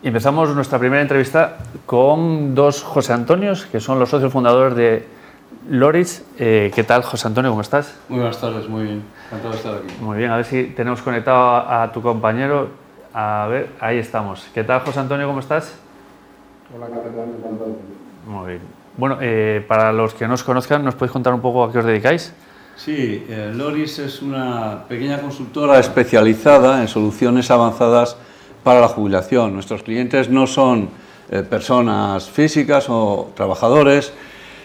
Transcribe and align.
Y 0.00 0.06
empezamos 0.06 0.54
nuestra 0.54 0.78
primera 0.78 1.02
entrevista 1.02 1.56
con 1.84 2.54
dos 2.54 2.84
José 2.84 3.12
Antonios, 3.12 3.66
que 3.66 3.80
son 3.80 3.98
los 3.98 4.08
socios 4.08 4.32
fundadores 4.32 4.76
de 4.76 5.04
Loris. 5.70 6.24
Eh, 6.38 6.70
¿Qué 6.72 6.84
tal, 6.84 7.02
José 7.02 7.26
Antonio? 7.26 7.50
¿Cómo 7.50 7.62
estás? 7.62 7.98
Muy 8.08 8.20
buenas 8.20 8.40
tardes, 8.40 8.68
muy 8.68 8.84
bien. 8.84 9.02
Encantado 9.26 9.50
de 9.50 9.56
estar 9.56 9.74
aquí. 9.74 9.94
Muy 10.00 10.18
bien, 10.18 10.30
a 10.30 10.36
ver 10.36 10.44
si 10.44 10.66
tenemos 10.66 11.02
conectado 11.02 11.56
a, 11.68 11.90
tu 11.92 12.00
compañero. 12.00 12.68
A 13.12 13.48
ver, 13.50 13.70
ahí 13.80 13.98
estamos. 13.98 14.46
¿Qué 14.54 14.62
tal, 14.62 14.82
José 14.82 15.00
Antonio? 15.00 15.26
¿Cómo 15.26 15.40
estás? 15.40 15.74
Hola, 16.76 16.86
¿qué 16.86 17.10
tal? 17.10 17.28
Encantado. 17.36 17.76
Muy 18.24 18.46
bien. 18.50 18.60
Bueno, 18.96 19.18
eh, 19.20 19.64
para 19.66 19.92
los 19.92 20.14
que 20.14 20.28
no 20.28 20.34
os 20.34 20.44
conozcan, 20.44 20.84
¿nos 20.84 20.94
podéis 20.94 21.10
contar 21.10 21.34
un 21.34 21.40
poco 21.40 21.64
a 21.64 21.72
qué 21.72 21.78
os 21.80 21.84
dedicáis? 21.84 22.32
Sí, 22.76 23.26
eh, 23.28 23.50
Loris 23.52 23.98
es 23.98 24.22
una 24.22 24.84
pequeña 24.88 25.20
consultora 25.20 25.80
especializada 25.80 26.82
en 26.82 26.86
soluciones 26.86 27.50
avanzadas 27.50 28.16
para 28.68 28.82
la 28.82 28.88
jubilación. 28.88 29.54
Nuestros 29.54 29.82
clientes 29.82 30.28
no 30.28 30.46
son 30.46 30.90
eh, 31.30 31.40
personas 31.40 32.28
físicas 32.28 32.84
o 32.90 33.30
trabajadores, 33.34 34.12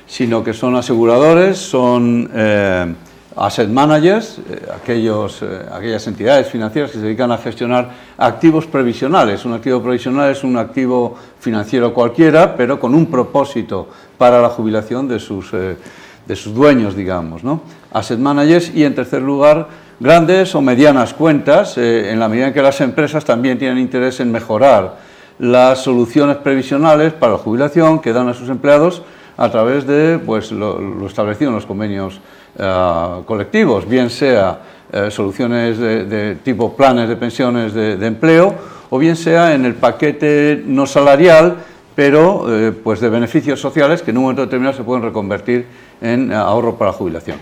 sino 0.06 0.44
que 0.44 0.52
son 0.52 0.76
aseguradores, 0.76 1.58
son 1.58 2.30
eh, 2.34 2.94
asset 3.38 3.70
managers, 3.70 4.40
eh, 4.40 4.60
aquellos, 4.76 5.42
aquellas 5.72 6.06
entidades 6.06 6.48
financieras 6.48 6.92
que 6.92 6.98
se 6.98 7.06
dedican 7.06 7.32
a 7.32 7.38
gestionar 7.38 7.92
activos 8.18 8.68
previsionales. 8.68 9.46
Un 9.46 9.54
activo 9.54 9.82
previsional 9.82 10.30
es 10.30 10.44
un 10.44 10.58
activo 10.58 11.16
financiero 11.40 11.94
cualquiera, 11.94 12.58
pero 12.58 12.82
con 12.82 12.94
un 12.94 13.06
propósito 13.06 13.88
para 14.18 14.42
la 14.42 14.50
jubilación 14.50 15.08
de 15.08 15.22
sus, 15.22 15.54
de 15.54 16.36
sus 16.36 16.54
dueños, 16.54 16.94
digamos. 16.94 17.42
¿no? 17.42 17.62
Asset 17.94 18.20
managers 18.20 18.70
y, 18.76 18.84
en 18.84 18.96
tercer 18.96 19.22
lugar, 19.22 19.70
grandes 20.00 20.56
o 20.56 20.62
medianas 20.62 21.14
cuentas, 21.14 21.78
eh, 21.78 22.12
en 22.12 22.20
la 22.20 22.28
medida 22.28 22.48
en 22.48 22.54
que 22.54 22.62
las 22.62 22.82
empresas 22.82 23.26
también 23.26 23.58
tienen 23.58 23.78
interés 23.78 24.20
en 24.20 24.32
mejorar 24.32 24.98
las 25.40 25.84
soluciones 25.84 26.38
previsionales 26.38 27.14
para 27.14 27.34
la 27.34 27.38
jubilación 27.38 28.00
que 28.00 28.14
dan 28.14 28.30
a 28.30 28.34
sus 28.34 28.50
empleados 28.50 29.02
a 29.38 29.50
través 29.50 29.88
de 29.88 30.20
pues, 30.20 30.52
lo, 30.52 31.06
establecido 31.08 31.50
en 31.50 31.56
los 31.56 31.66
convenios 31.66 32.20
eh, 32.58 33.22
colectivos, 33.26 33.88
bien 33.88 34.10
sea 34.10 34.60
eh, 34.92 35.10
soluciones 35.10 35.80
de, 35.80 36.38
tipo 36.44 36.76
planes 36.76 37.10
de 37.10 37.16
pensiones 37.16 37.74
de, 37.74 37.98
de, 37.98 38.08
empleo 38.08 38.54
o 38.92 39.00
bien 39.00 39.16
sea 39.16 39.56
en 39.56 39.66
el 39.66 39.74
paquete 39.74 40.64
no 40.68 40.86
salarial, 40.86 41.56
pero 41.96 42.48
pues 42.84 43.00
de 43.00 43.10
beneficios 43.10 43.60
sociales 43.60 44.02
que 44.02 44.10
en 44.10 44.18
un 44.18 44.24
momento 44.24 44.42
determinado 44.42 44.76
se 44.76 44.84
pueden 44.84 45.04
reconvertir 45.04 45.68
en 46.04 46.34
ahorro 46.34 46.78
para 46.78 46.92
jubilación. 46.92 47.38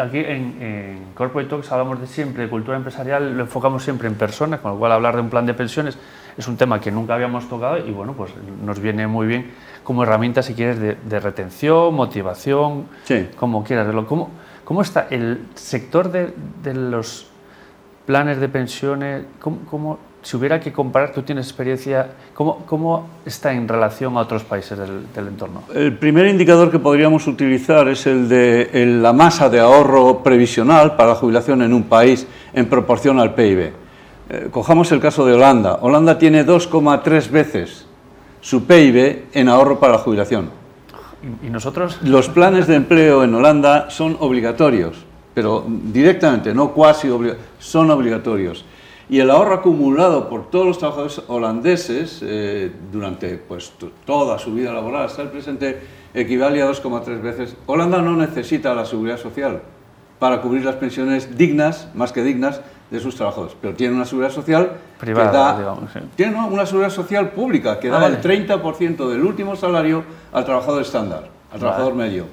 Aquí 0.00 0.18
en, 0.18 0.62
en, 0.62 1.04
Corporate 1.14 1.50
Talks 1.50 1.72
hablamos 1.72 2.00
de 2.00 2.06
siempre 2.06 2.44
de 2.44 2.48
cultura 2.48 2.76
empresarial, 2.76 3.36
lo 3.36 3.42
enfocamos 3.42 3.82
siempre 3.82 4.06
en 4.06 4.14
personas, 4.14 4.60
con 4.60 4.70
lo 4.70 4.78
cual 4.78 4.92
hablar 4.92 5.16
de 5.16 5.22
un 5.22 5.28
plan 5.28 5.44
de 5.44 5.52
pensiones 5.52 5.98
es 6.36 6.46
un 6.46 6.56
tema 6.56 6.80
que 6.80 6.92
nunca 6.92 7.14
habíamos 7.14 7.48
tocado 7.48 7.76
y 7.78 7.90
bueno, 7.90 8.12
pues 8.12 8.30
nos 8.64 8.78
viene 8.78 9.08
muy 9.08 9.26
bien 9.26 9.50
como 9.82 10.04
herramienta, 10.04 10.42
si 10.42 10.54
quieres, 10.54 10.78
de, 10.78 11.20
retención, 11.20 11.92
motivación, 11.92 12.86
como 13.36 13.64
quieras 13.64 13.86
verlo. 13.86 14.06
¿Cómo, 14.06 14.30
¿Cómo 14.64 14.82
está 14.82 15.08
el 15.10 15.46
sector 15.56 16.12
de, 16.12 16.32
de 16.62 16.74
los 16.74 17.26
planes 18.06 18.38
de 18.38 18.48
pensiones? 18.48 19.24
¿Cómo, 19.40 19.58
cómo 19.68 19.98
si 20.22 20.36
hubiera 20.36 20.60
que 20.60 20.72
comparar, 20.72 21.12
tú 21.12 21.22
tienes 21.22 21.46
experiencia, 21.46 22.10
¿cómo, 22.34 22.64
cómo 22.66 23.08
está 23.24 23.52
en 23.52 23.68
relación 23.68 24.16
a 24.16 24.20
otros 24.20 24.42
países 24.42 24.78
del, 24.78 25.28
entorno? 25.28 25.62
El 25.74 25.96
primer 25.96 26.26
indicador 26.26 26.70
que 26.70 26.78
podríamos 26.78 27.26
utilizar 27.26 27.88
es 27.88 28.06
el 28.06 28.28
de 28.28 28.86
la 29.00 29.12
masa 29.12 29.48
de 29.48 29.60
ahorro 29.60 30.22
previsional 30.22 30.96
para 30.96 31.10
la 31.10 31.14
jubilación 31.14 31.62
en 31.62 31.72
un 31.72 31.84
país 31.84 32.26
en 32.52 32.66
proporción 32.68 33.20
al 33.20 33.34
PIB. 33.34 33.72
Eh, 34.30 34.48
cojamos 34.50 34.90
el 34.92 35.00
caso 35.00 35.24
de 35.24 35.34
Holanda. 35.34 35.78
Holanda 35.80 36.18
tiene 36.18 36.44
2,3 36.44 37.30
veces 37.30 37.86
su 38.40 38.64
PIB 38.64 39.26
en 39.32 39.48
ahorro 39.48 39.78
para 39.78 39.94
la 39.94 39.98
jubilación. 39.98 40.50
¿Y 41.42 41.50
nosotros? 41.50 41.98
Los 42.02 42.28
planes 42.28 42.66
de 42.66 42.76
empleo 42.76 43.24
en 43.24 43.34
Holanda 43.34 43.90
son 43.90 44.16
obligatorios, 44.20 45.04
pero 45.34 45.64
directamente, 45.66 46.54
no 46.54 46.70
cuasi 46.70 47.08
obligatorios, 47.08 47.48
son 47.58 47.90
obligatorios 47.90 48.64
y 49.08 49.20
el 49.20 49.30
ahorro 49.30 49.54
acumulado 49.54 50.28
por 50.28 50.50
todos 50.50 50.66
los 50.66 50.78
trabajadores 50.78 51.22
holandeses 51.28 52.20
eh, 52.22 52.70
durante 52.92 53.36
pues, 53.36 53.72
toda 54.04 54.38
su 54.38 54.52
vida 54.54 54.72
laboral 54.72 55.06
hasta 55.06 55.22
el 55.22 55.28
presente 55.28 55.80
equivale 56.14 56.62
a 56.62 56.70
2,3 56.70 57.22
veces. 57.22 57.56
Holanda 57.66 58.02
no 58.02 58.16
necesita 58.16 58.74
la 58.74 58.84
seguridad 58.84 59.18
social 59.18 59.62
para 60.18 60.42
cubrir 60.42 60.64
las 60.64 60.76
pensiones 60.76 61.38
dignas, 61.38 61.88
más 61.94 62.12
que 62.12 62.22
dignas, 62.22 62.60
de 62.90 63.00
sus 63.00 63.16
trabajadores, 63.16 63.54
pero 63.60 63.74
tiene 63.74 63.94
una 63.94 64.06
seguridad 64.06 64.32
social 64.32 64.72
privada, 64.98 65.58
digamos, 65.58 65.90
tiene 66.16 66.42
una 66.42 66.64
seguridad 66.64 66.90
social 66.90 67.32
pública 67.32 67.78
que 67.78 67.88
da 67.88 68.06
el 68.06 68.22
30% 68.22 69.10
del 69.10 69.22
último 69.24 69.56
salario 69.56 70.04
al 70.32 70.44
trabajador 70.46 70.80
estándar, 70.80 71.28
al 71.52 71.58
trabajador 71.58 71.94
medio, 71.94 72.24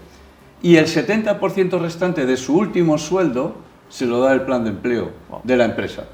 y 0.61 0.77
el 0.77 0.85
70% 0.85 1.77
restante 1.79 2.25
de 2.25 2.37
su 2.37 2.57
último 2.57 2.97
sueldo 2.97 3.55
se 3.89 4.05
lo 4.05 4.21
da 4.21 4.31
el 4.31 4.41
plan 4.41 4.63
de 4.63 4.69
empleo 4.69 5.11
de 5.43 5.57
la 5.57 5.65
empresa. 5.65 6.05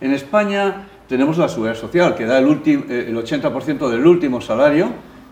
En 0.00 0.12
España 0.12 0.86
tenemos 1.08 1.38
la 1.38 1.48
seguridad 1.48 1.74
social, 1.74 2.14
que 2.14 2.24
da 2.24 2.38
el, 2.38 2.46
eh, 2.46 3.06
el 3.08 3.16
80% 3.16 3.88
del 3.88 4.06
último 4.06 4.40
salario, 4.40 4.90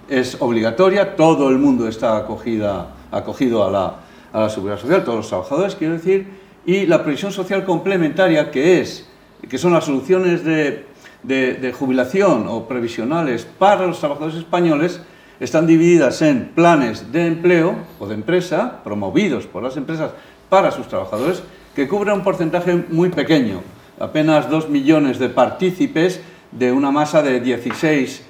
es 0.09 0.37
obligatoria, 0.41 1.17
todo 1.17 1.51
el 1.51 1.59
mundo 1.59 1.87
está 1.89 2.17
acogida, 2.17 2.95
acogido 3.11 3.65
a 3.65 3.71
la, 3.71 3.95
a 4.33 4.41
la 4.41 4.49
seguridad 4.49 4.79
social, 4.79 5.05
todos 5.05 5.19
los 5.19 5.29
trabajadores, 5.29 5.75
quiero 5.75 5.95
decir, 5.95 6.27
y 6.65 6.87
la 6.87 7.03
previsión 7.03 7.33
social 7.33 7.65
complementaria, 7.65 8.51
que, 8.51 8.81
es, 8.81 9.09
que 9.49 9.59
son 9.59 9.73
las 9.73 9.85
soluciones 9.85 10.45
de, 10.45 10.87
de, 11.23 11.73
jubilación 11.73 12.47
o 12.49 12.67
previsionales 12.67 13.47
para 13.59 13.87
los 13.87 13.99
trabajadores 14.01 14.37
españoles, 14.37 15.01
están 15.39 15.67
divididas 15.67 16.23
en 16.23 16.49
planes 16.55 17.13
de 17.13 17.27
empleo 17.27 17.77
o 17.99 18.07
de 18.07 18.15
empresa, 18.15 18.81
promovidos 18.83 19.47
por 19.47 19.63
las 19.63 19.77
empresas 19.77 20.13
para 20.49 20.71
sus 20.71 20.89
trabajadores, 20.89 21.43
que 21.75 21.87
cubren 21.87 22.15
un 22.15 22.25
porcentaje 22.25 22.75
muy 22.89 23.11
pequeño, 23.11 23.61
apenas 23.99 24.51
2 24.51 24.69
millones 24.69 25.19
de 25.19 25.29
partícipes 25.29 26.21
de 26.53 26.73
una 26.73 26.91
masa 26.91 27.23
de 27.23 27.41
16 27.41 28.25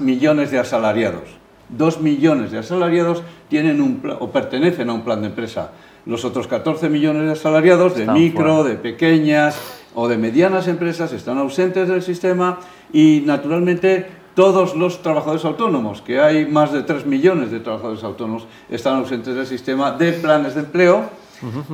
millones 0.00 0.50
de 0.50 0.58
asalariados. 0.58 1.42
2 1.70 2.00
millones 2.00 2.50
de 2.50 2.58
asalariados 2.58 3.22
tienen 3.48 3.80
un, 3.80 4.02
o 4.20 4.30
pertenecen 4.30 4.90
a 4.90 4.92
un 4.92 5.02
plan 5.02 5.20
de 5.20 5.28
empresa. 5.28 5.72
Los 6.04 6.24
otros 6.24 6.46
14 6.46 6.88
millones 6.88 7.24
de 7.24 7.32
asalariados 7.32 7.96
de 7.96 8.06
micro, 8.06 8.64
de 8.64 8.74
pequeñas 8.74 9.56
o 9.94 10.08
de 10.08 10.18
medianas 10.18 10.68
empresas 10.68 11.12
están 11.12 11.38
ausentes 11.38 11.88
del 11.88 12.02
sistema 12.02 12.58
y 12.92 13.22
naturalmente 13.24 14.06
todos 14.34 14.74
los 14.74 15.02
trabajadores 15.02 15.44
autónomos, 15.44 16.00
que 16.00 16.20
hay 16.20 16.46
más 16.46 16.72
de 16.72 16.82
3 16.82 17.06
millones 17.06 17.50
de 17.50 17.60
trabajadores 17.60 18.02
autónomos, 18.02 18.46
están 18.70 18.96
ausentes 18.96 19.34
del 19.34 19.46
sistema 19.46 19.92
de 19.92 20.12
planes 20.12 20.54
de 20.54 20.60
empleo 20.60 21.21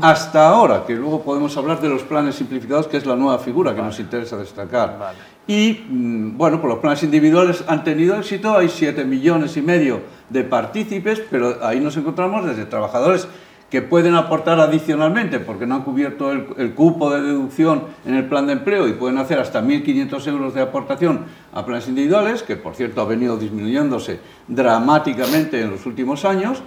hasta 0.00 0.48
ahora, 0.48 0.84
que 0.86 0.94
luego 0.94 1.22
podemos 1.22 1.56
hablar 1.56 1.80
de 1.80 1.88
los 1.88 2.02
planes 2.02 2.36
simplificados, 2.36 2.86
que 2.86 2.96
es 2.96 3.06
la 3.06 3.16
nueva 3.16 3.38
figura 3.38 3.74
que 3.74 3.82
nos 3.82 3.98
interesa 4.00 4.36
destacar. 4.36 5.14
Y 5.46 5.84
mm, 5.88 6.36
bueno, 6.36 6.60
pues 6.60 6.70
los 6.74 6.80
planes 6.80 7.02
individuales 7.02 7.64
han 7.66 7.84
tenido 7.84 8.16
éxito, 8.16 8.56
hay 8.56 8.68
7 8.68 9.04
millones 9.04 9.56
y 9.56 9.62
medio 9.62 10.02
de 10.28 10.44
partícipes, 10.44 11.22
pero 11.30 11.58
ahí 11.62 11.80
nos 11.80 11.96
encontramos 11.96 12.44
desde 12.44 12.66
trabajadores 12.66 13.28
que 13.70 13.82
pueden 13.82 14.14
aportar 14.14 14.60
adicionalmente 14.60 15.40
porque 15.40 15.66
no 15.66 15.76
han 15.76 15.82
cubierto 15.82 16.32
el, 16.32 16.72
cupo 16.74 17.10
de 17.10 17.20
deducción 17.20 17.84
en 18.06 18.14
el 18.14 18.24
plan 18.24 18.46
de 18.46 18.54
empleo 18.54 18.88
y 18.88 18.94
pueden 18.94 19.18
hacer 19.18 19.38
hasta 19.38 19.62
1.500 19.62 20.26
euros 20.28 20.54
de 20.54 20.62
aportación 20.62 21.26
a 21.52 21.66
planes 21.66 21.86
individuales, 21.88 22.42
que 22.42 22.56
por 22.56 22.74
cierto 22.74 23.02
ha 23.02 23.04
venido 23.04 23.36
disminuyéndose 23.36 24.20
dramáticamente 24.46 25.60
en 25.60 25.70
los 25.70 25.84
últimos 25.84 26.24
años, 26.24 26.62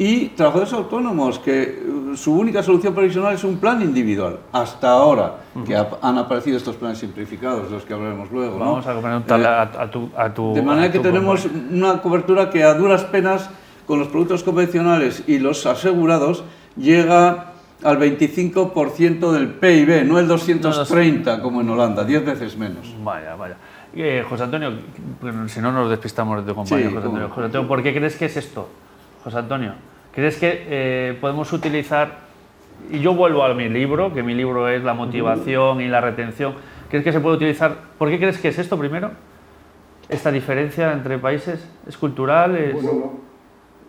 y 0.00 0.28
trabajadores 0.28 0.72
autónomos, 0.72 1.38
que 1.38 1.78
uh, 1.86 2.16
su 2.16 2.32
única 2.32 2.62
solución 2.62 2.94
provisional 2.94 3.34
es 3.34 3.44
un 3.44 3.58
plan 3.58 3.82
individual, 3.82 4.38
hasta 4.50 4.92
ahora 4.92 5.40
que 5.66 5.76
han 5.76 6.16
aparecido 6.16 6.56
estos 6.56 6.76
planes 6.76 6.96
simplificados, 6.96 7.64
de 7.64 7.72
los 7.72 7.84
que 7.84 7.92
hablaremos 7.92 8.30
luego. 8.30 8.58
Vamos 8.58 8.86
a 8.86 8.94
comentar 8.94 9.38
eh, 9.38 9.46
a, 9.78 9.90
tu, 9.90 10.08
a, 10.16 10.32
tu, 10.32 10.54
De 10.54 10.62
manera 10.62 10.90
que 10.90 11.00
tenemos 11.00 11.46
una 11.70 12.00
cobertura 12.00 12.48
que 12.48 12.64
a 12.64 12.72
duras 12.72 13.04
penas, 13.04 13.50
con 13.86 13.98
los 13.98 14.08
productos 14.08 14.42
convencionales 14.42 15.22
y 15.26 15.38
los 15.38 15.66
asegurados, 15.66 16.44
llega 16.78 17.52
al 17.82 17.98
25% 17.98 19.32
del 19.32 19.48
PIB, 19.48 20.06
no 20.06 20.18
el 20.18 20.26
230 20.26 21.42
como 21.42 21.60
en 21.60 21.68
Holanda, 21.68 22.04
10 22.04 22.24
veces 22.24 22.56
menos. 22.56 22.94
Vaya, 23.04 23.36
vaya. 23.36 23.56
Eh, 23.94 24.24
José 24.26 24.44
Antonio, 24.44 24.72
si 25.48 25.60
no 25.60 25.70
nos 25.72 25.90
despistamos 25.90 26.38
de 26.38 26.50
tu 26.50 26.54
compañero, 26.54 26.88
José 26.88 27.04
Antonio. 27.04 27.28
José 27.28 27.44
Antonio, 27.44 27.68
¿por 27.68 27.82
qué 27.82 27.92
crees 27.92 28.16
que 28.16 28.24
es 28.24 28.36
esto? 28.38 28.66
José 29.22 29.36
Antonio, 29.36 29.74
¿crees 30.12 30.36
que 30.38 30.64
eh, 30.66 31.18
podemos 31.20 31.52
utilizar, 31.52 32.18
y 32.90 33.00
yo 33.00 33.14
vuelvo 33.14 33.44
a 33.44 33.54
mi 33.54 33.68
libro, 33.68 34.12
que 34.12 34.22
mi 34.22 34.34
libro 34.34 34.68
es 34.68 34.82
la 34.82 34.94
motivación 34.94 35.80
y 35.80 35.88
la 35.88 36.00
retención, 36.00 36.54
¿crees 36.88 37.04
que 37.04 37.12
se 37.12 37.20
puede 37.20 37.36
utilizar? 37.36 37.76
¿Por 37.98 38.10
qué 38.10 38.18
crees 38.18 38.38
que 38.38 38.48
es 38.48 38.58
esto 38.58 38.78
primero? 38.78 39.12
¿Esta 40.08 40.32
diferencia 40.32 40.92
entre 40.92 41.18
países 41.18 41.66
es 41.86 41.96
cultural? 41.96 42.56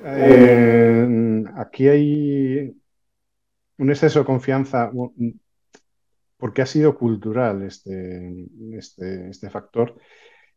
Eh, 0.03 1.43
aquí 1.57 1.87
hay 1.87 2.75
un 3.77 3.89
exceso 3.89 4.19
de 4.19 4.25
confianza, 4.25 4.91
porque 6.37 6.61
ha 6.61 6.65
sido 6.65 6.97
cultural 6.97 7.63
este, 7.63 8.47
este, 8.73 9.29
este 9.29 9.49
factor 9.49 9.95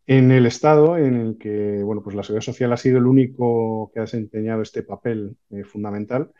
en 0.07 0.31
el 0.31 0.47
Estado 0.47 0.99
en 0.99 1.15
el 1.15 1.39
que 1.39 1.83
bueno, 1.83 2.03
pues 2.03 2.15
la 2.15 2.23
seguridad 2.23 2.45
social 2.45 2.73
ha 2.73 2.77
sido 2.77 2.99
el 2.99 3.07
único 3.07 3.91
que 3.93 4.01
ha 4.01 4.03
desempeñado 4.03 4.63
este 4.63 4.83
papel 4.83 5.37
eh, 5.51 5.65
fundamental. 5.65 6.31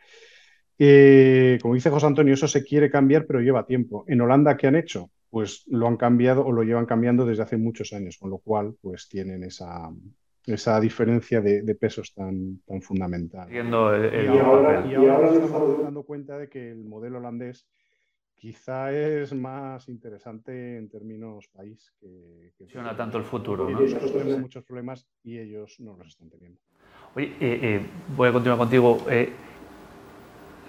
Eh, 0.77 1.57
como 1.61 1.73
dice 1.73 1.89
José 1.89 2.05
Antonio, 2.05 2.33
eso 2.33 2.47
se 2.47 2.63
quiere 2.63 2.91
cambiar, 2.91 3.25
pero 3.25 3.39
lleva 3.39 3.65
tiempo. 3.65 4.03
En 4.07 4.21
Holanda, 4.21 4.57
¿qué 4.57 4.67
han 4.67 4.75
hecho? 4.75 5.09
Pues 5.29 5.63
lo 5.67 5.87
han 5.87 5.97
cambiado 5.97 6.45
o 6.45 6.51
lo 6.51 6.63
llevan 6.63 6.85
cambiando 6.85 7.25
desde 7.25 7.43
hace 7.43 7.57
muchos 7.57 7.93
años, 7.93 8.17
con 8.17 8.29
lo 8.29 8.37
cual 8.37 8.75
pues 8.81 9.07
tienen 9.09 9.43
esa, 9.43 9.89
esa 10.45 10.79
diferencia 10.79 11.41
de, 11.41 11.75
pesos 11.75 12.13
tan, 12.13 12.59
tan 12.65 12.81
fundamental. 12.81 13.51
y, 13.51 13.57
ahora, 13.57 14.85
y 14.85 14.95
ahora 14.95 15.31
nos 15.31 15.43
estamos 15.43 15.83
dando 15.83 16.03
cuenta 16.03 16.37
de 16.37 16.49
que 16.49 16.71
el 16.71 16.85
modelo 16.85 17.17
holandés 17.17 17.67
quizá 18.45 18.91
es 18.91 19.33
más 19.33 19.89
interesante 19.89 20.77
en 20.77 20.87
términos 20.87 21.47
país 21.47 21.91
que... 21.99 22.53
que 22.55 22.65
tanto 22.95 23.17
el 23.17 23.23
futuro. 23.23 23.67
¿no? 23.67 23.79
Nosotros 23.79 24.13
tenemos 24.13 24.39
muchos 24.39 24.63
problemas 24.63 25.07
y 25.23 25.39
ellos 25.39 25.79
no 25.79 25.97
los 25.97 26.09
están 26.09 26.29
teniendo. 26.29 26.59
Oye, 27.15 27.33
eh, 27.39 27.59
eh, 27.63 27.81
voy 28.15 28.29
a 28.29 28.31
continuar 28.31 28.59
contigo. 28.59 29.03
Eh, 29.09 29.33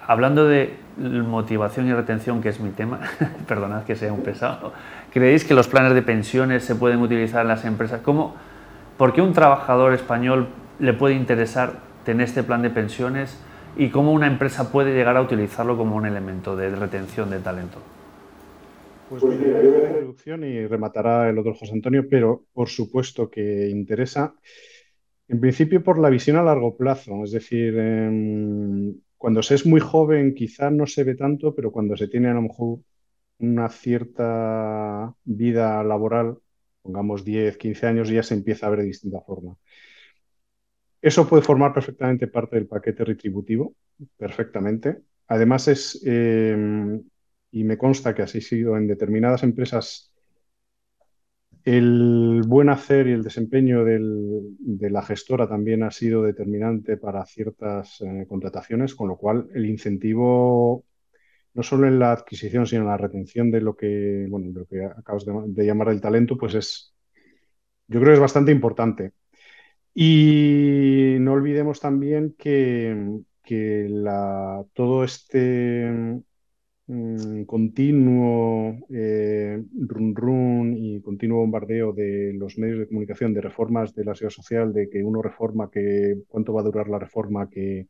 hablando 0.07 0.49
de 0.49 0.75
motivación 0.97 1.87
y 1.87 1.93
retención, 1.93 2.41
que 2.41 2.49
es 2.49 2.61
mi 2.61 2.71
tema, 2.71 2.99
perdonad 3.47 3.85
que 3.85 3.95
sea 3.95 4.11
un 4.11 4.23
pesado, 4.23 4.73
¿creéis 5.13 5.45
que 5.45 5.53
los 5.53 5.69
planes 5.69 5.93
de 5.93 6.01
pensiones 6.01 6.65
se 6.65 6.77
pueden 6.77 7.03
utilizar 7.03 7.43
en 7.43 7.49
las 7.49 7.67
empresas? 7.67 8.01
¿Cómo, 8.01 8.37
¿Por 8.97 9.13
qué 9.13 9.21
un 9.21 9.35
trabajador 9.35 9.93
español 9.93 10.49
le 10.79 10.95
puede 10.95 11.15
interesar 11.15 11.75
tener 12.07 12.27
este 12.27 12.43
plan 12.43 12.63
de 12.63 12.71
pensiones? 12.71 13.39
Y 13.77 13.91
cómo 13.91 14.13
una 14.13 14.27
empresa 14.27 14.73
puede 14.73 14.95
llegar 14.95 15.17
a 15.17 15.23
utilizarlo 15.23 15.77
como 15.77 15.97
un 15.97 16.07
elemento 16.07 16.57
de 16.57 16.75
retención 16.75 17.31
de 17.31 17.39
talento. 17.41 17.79
Pues 19.09 19.23
mira, 19.23 19.63
yo 19.63 19.71
voy 19.71 19.83
a 19.83 19.89
introducción 19.89 20.45
y 20.45 20.67
rematará 20.67 21.29
el 21.29 21.39
otro 21.39 21.55
José 21.55 21.73
Antonio, 21.73 22.09
pero 22.09 22.45
por 22.53 22.69
supuesto 22.69 23.31
que 23.31 23.69
interesa, 23.69 24.35
en 25.29 25.41
principio 25.41 25.83
por 25.83 25.99
la 25.99 26.11
visión 26.11 26.37
a 26.37 26.43
largo 26.43 26.77
plazo, 26.77 27.23
es 27.23 27.31
decir, 27.31 27.77
em, 27.79 28.97
cuando 29.17 29.43
se 29.43 29.55
es 29.55 29.67
muy 29.67 29.81
joven 29.81 30.35
quizá 30.35 30.71
no 30.71 30.87
se 30.87 31.05
ve 31.05 31.15
tanto, 31.15 31.55
pero 31.55 31.71
cuando 31.71 31.97
se 31.97 32.09
tiene 32.09 32.29
a 32.29 32.35
lo 32.35 32.43
mejor 32.43 32.79
una 33.39 33.69
cierta 33.69 35.15
vida 35.25 35.85
laboral, 35.85 36.39
pongamos 36.83 37.25
10, 37.25 37.57
15 37.59 37.87
años, 37.87 38.09
ya 38.09 38.23
se 38.23 38.35
empieza 38.35 38.67
a 38.67 38.71
ver 38.71 38.81
de 38.81 38.87
distinta 38.87 39.21
forma. 39.21 39.57
Eso 41.07 41.29
puede 41.29 41.45
formar 41.45 41.73
perfectamente 41.73 42.27
parte 42.27 42.57
del 42.57 42.67
paquete 42.67 43.05
retributivo, 43.05 43.77
perfectamente. 44.17 45.03
Además 45.29 45.69
es, 45.69 46.03
em, 46.05 47.01
y 47.53 47.63
me 47.63 47.79
consta 47.79 48.13
que 48.13 48.23
así 48.23 48.39
ha 48.39 48.41
sido 48.41 48.77
en 48.77 48.89
determinadas 48.89 49.45
empresas, 49.45 50.13
el 51.63 52.43
buen 52.49 52.71
hacer 52.71 53.07
y 53.07 53.13
el 53.13 53.23
desempeño 53.23 53.85
de 53.85 54.91
la 54.91 55.03
gestora 55.03 55.49
también 55.49 55.85
ha 55.85 55.93
sido 55.93 56.25
determinante 56.25 56.97
para 56.97 57.25
ciertas 57.25 58.01
eh, 58.01 58.27
contrataciones, 58.29 58.97
con 58.97 59.07
lo 59.07 59.17
cual 59.17 59.49
el 59.55 59.67
incentivo, 59.67 60.85
no 61.55 61.63
solo 61.63 61.87
en 61.87 62.01
la 62.01 62.11
adquisición, 62.11 62.67
sino 62.67 62.83
en 62.83 62.89
la 62.89 62.97
retención 62.97 63.53
de 63.53 63.61
lo 63.61 63.77
que, 63.77 64.27
bueno, 64.29 64.49
de 64.53 64.61
lo 64.61 64.67
que 64.67 64.85
acabas 64.85 65.25
de, 65.25 65.33
de 65.47 65.67
llamar 65.67 65.91
el 65.91 66.01
talento, 66.01 66.37
pues 66.37 66.55
es, 66.57 66.95
yo 67.87 68.01
creo 68.01 68.11
que 68.11 68.15
es 68.15 68.21
bastante 68.21 68.51
importante. 68.51 69.13
Y 69.99 71.17
no 71.21 71.33
olvidemos 71.33 71.81
también 71.81 72.35
que, 72.39 73.19
todo 74.75 75.05
este 75.05 76.21
mm, 76.87 77.45
continuo 77.45 78.79
eh, 78.91 79.63
run 79.89 80.15
run 80.15 80.77
y 80.77 81.01
continuo 81.01 81.39
bombardeo 81.39 81.95
de 81.95 82.35
los 82.35 82.59
medios 82.59 82.81
de 82.81 82.89
comunicación 82.89 83.33
de 83.33 83.41
reformas 83.41 83.95
de 83.95 84.05
la 84.05 84.15
seguridad 84.15 84.37
social, 84.37 84.75
de 84.75 84.91
que 84.91 85.03
uno 85.03 85.23
reforma, 85.23 85.71
que 85.71 86.17
cuánto 86.29 86.53
va 86.53 86.61
a 86.61 86.65
durar 86.65 86.89
la 86.91 86.99
reforma, 86.99 87.49
que 87.49 87.89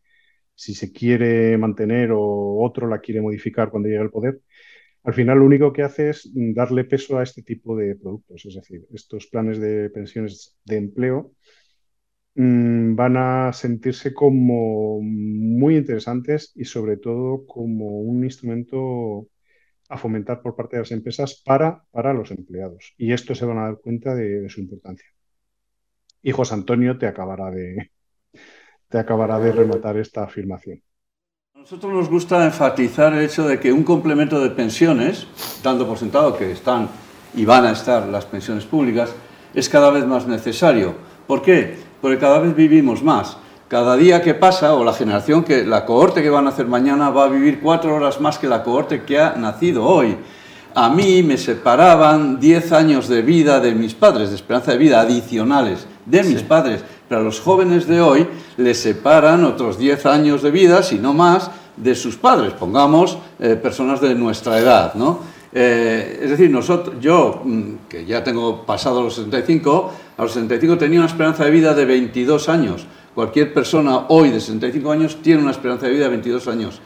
si 0.55 0.75
se 0.75 0.93
quiere 0.93 1.59
mantener 1.59 2.13
o 2.13 2.61
otro 2.63 2.87
la 2.87 3.01
quiere 3.01 3.21
modificar 3.21 3.69
cuando 3.71 3.89
llegue 3.89 4.03
al 4.03 4.11
poder, 4.11 4.41
al 5.03 5.15
final 5.15 5.41
lo 5.41 5.47
único 5.47 5.73
que 5.73 5.83
hace 5.83 6.11
es 6.11 6.31
darle 6.33 6.85
peso 6.85 7.19
a 7.19 7.25
este 7.25 7.43
tipo 7.43 7.77
de 7.77 7.97
productos, 7.97 8.47
es 8.47 8.55
decir, 8.55 8.87
estos 8.93 9.27
planes 9.27 9.59
de 9.59 9.91
pensiones 9.91 10.57
de 10.65 10.77
empleo 10.77 11.33
van 12.39 13.17
a 13.17 13.53
sentirse 13.53 14.13
como 14.13 15.01
muy 15.01 15.77
interesantes 15.77 16.53
y 16.55 16.67
sobre 16.67 16.99
todo 16.99 17.47
como 17.47 18.01
un 18.01 18.25
instrumento 18.25 19.29
a 19.89 19.97
fomentar 19.97 20.43
por 20.43 20.55
parte 20.55 20.77
de 20.77 20.83
las 20.83 20.93
empresas 20.93 21.43
para, 21.45 21.85
para 21.91 22.13
los 22.13 22.31
empleados. 22.31 22.93
Y 22.99 23.13
esto 23.13 23.35
se 23.35 23.47
van 23.47 23.59
a 23.59 23.63
dar 23.63 23.79
cuenta 23.79 24.15
de, 24.15 24.49
su 24.51 24.61
importancia. 24.61 25.07
Y 26.23 26.33
José 26.33 26.55
Antonio 26.55 26.99
te 26.99 27.07
acabará 27.07 27.51
de, 27.51 27.91
te 28.89 28.99
acabará 28.99 29.39
de 29.39 29.53
rematar 29.53 29.97
esta 29.97 30.25
afirmación. 30.25 30.83
A 31.55 31.61
nosotros 31.61 31.91
nos 31.91 32.11
gusta 32.11 32.45
enfatizar 32.45 33.15
el 33.15 33.25
hecho 33.25 33.49
de 33.49 33.59
que 33.59 33.73
un 33.73 33.83
complemento 33.83 34.41
de 34.41 34.51
pensiones, 34.51 35.27
dando 35.63 35.87
por 35.87 35.97
sentado 35.97 36.37
que 36.37 36.53
están 36.53 36.91
y 37.35 37.47
van 37.47 37.65
a 37.65 37.73
estar 37.73 38.07
las 38.09 38.27
pensiones 38.27 38.67
públicas, 38.67 39.15
es 39.55 39.71
cada 39.71 39.91
vez 39.91 40.05
más 40.05 40.27
necesario. 40.27 40.95
¿Por 41.27 41.41
qué? 41.41 41.86
Porque 42.07 42.21
cada 42.21 42.39
vez 42.39 42.55
vivimos 42.55 43.03
más. 43.03 43.37
Cada 43.67 43.97
día 43.97 44.23
que 44.23 44.33
pasa, 44.33 44.75
o 44.75 44.85
la 44.85 44.93
generación 44.93 45.43
que, 45.43 45.65
la 45.65 45.85
cohorte 45.85 46.23
que 46.23 46.31
van 46.31 46.47
a 46.47 46.51
hacer 46.51 46.69
mañana 46.69 47.11
va 47.11 47.25
a 47.25 47.29
vivir 47.29 47.59
cuatro 47.61 47.97
horas 47.97 48.21
más 48.21 48.39
que 48.39 48.47
la 48.47 48.63
cohorte 48.63 49.03
que 49.03 49.19
ha 49.19 49.35
nacido 49.35 49.85
hoy. 49.85 50.17
A 50.77 50.89
mí 50.89 51.25
me 51.25 51.37
separaban 51.37 52.39
10 52.39 52.71
años 52.71 53.09
de 53.09 53.23
vida 53.23 53.59
de 53.59 53.75
mis 53.75 53.93
padres, 53.93 54.29
de 54.29 54.37
esperanza 54.37 54.71
de 54.71 54.79
vida 54.79 55.01
adicionales 55.01 55.89
de 56.05 56.23
mis 56.23 56.43
padres, 56.43 56.85
pero 57.09 57.23
a 57.23 57.25
los 57.25 57.41
jóvenes 57.41 57.89
de 57.89 58.01
hoy 58.01 58.29
les 58.57 58.81
separan 58.81 59.43
otros 59.43 59.77
10 59.77 60.07
años 60.07 60.43
de 60.43 60.53
vida, 60.53 60.85
si 60.85 61.01
no 61.01 61.13
más, 61.13 61.51
de 61.77 61.97
sus 61.97 62.15
padres, 62.15 62.53
pongamos 62.53 63.19
eh, 63.41 63.57
personas 63.57 64.01
de 64.01 64.15
nuestra 64.15 64.61
edad, 64.61 64.95
¿no? 64.95 65.19
Eh, 65.59 66.21
es 66.23 66.29
decir, 66.29 66.51
nosotros, 66.51 66.97
yo, 67.01 67.41
mm, 67.43 67.89
que 67.89 68.05
ya 68.05 68.23
tengo 68.23 68.67
pasado 68.67 69.03
los 69.03 69.15
65, 69.15 69.91
a 70.19 70.23
los 70.23 70.33
65 70.33 70.77
tenía 70.77 70.99
una 70.99 71.09
esperanza 71.09 71.47
de 71.47 71.51
vida 71.51 71.73
de 71.73 71.87
22 71.87 72.51
años. 72.51 72.87
Cualquier 73.15 73.55
persona 73.55 74.05
hoy 74.09 74.29
de 74.29 74.39
65 74.39 74.93
años 74.93 75.17
tiene 75.23 75.41
una 75.41 75.53
esperanza 75.53 75.87
de 75.87 75.93
vida 75.93 76.05
de 76.05 76.11
22 76.11 76.49
años. 76.49 76.83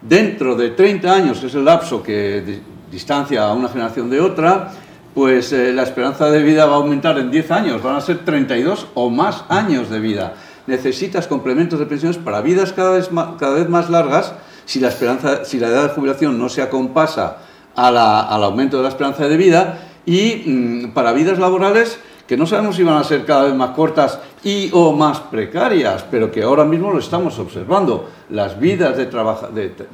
Dentro 0.00 0.56
de 0.56 0.70
30 0.70 1.14
años, 1.14 1.38
que 1.38 1.48
es 1.48 1.54
el 1.54 1.66
lapso 1.66 2.02
que 2.02 2.62
distancia 2.90 3.44
a 3.44 3.52
una 3.52 3.68
generación 3.68 4.08
de 4.08 4.22
otra, 4.22 4.72
pues 5.12 5.52
eh, 5.52 5.74
la 5.74 5.82
esperanza 5.82 6.30
de 6.30 6.42
vida 6.42 6.64
va 6.64 6.76
a 6.76 6.76
aumentar 6.76 7.18
en 7.18 7.30
10 7.30 7.50
años, 7.50 7.82
van 7.82 7.96
a 7.96 8.00
ser 8.00 8.24
32 8.24 8.86
o 8.94 9.10
más 9.10 9.44
años 9.50 9.90
de 9.90 10.00
vida. 10.00 10.32
Necesitas 10.66 11.26
complementos 11.26 11.78
de 11.78 11.84
pensiones 11.84 12.16
para 12.16 12.40
vidas 12.40 12.72
cada 12.72 12.92
vez 12.92 13.12
más, 13.12 13.36
cada 13.38 13.56
vez 13.56 13.68
más 13.68 13.90
largas 13.90 14.32
si 14.64 14.80
la, 14.80 14.88
esperanza, 14.88 15.44
si 15.44 15.58
la 15.58 15.68
edad 15.68 15.82
de 15.82 15.88
jubilación 15.90 16.38
no 16.38 16.48
se 16.48 16.62
acompasa 16.62 17.36
al 17.76 18.44
aumento 18.44 18.76
de 18.76 18.84
la 18.84 18.88
esperanza 18.88 19.28
de 19.28 19.36
vida 19.36 19.78
y 20.06 20.42
mm, 20.46 20.92
para 20.92 21.12
vidas 21.12 21.38
laborales 21.38 21.98
que 22.26 22.36
no 22.36 22.46
sabemos 22.46 22.76
si 22.76 22.82
van 22.82 22.96
a 22.96 23.04
ser 23.04 23.24
cada 23.26 23.44
vez 23.44 23.54
más 23.54 23.70
cortas 23.70 24.18
y 24.42 24.70
o 24.72 24.92
más 24.92 25.20
precarias, 25.20 26.04
pero 26.10 26.30
que 26.30 26.42
ahora 26.42 26.64
mismo 26.64 26.90
lo 26.90 26.98
estamos 26.98 27.38
observando. 27.38 28.08
Las 28.30 28.58
vidas 28.58 28.96
de, 28.96 29.06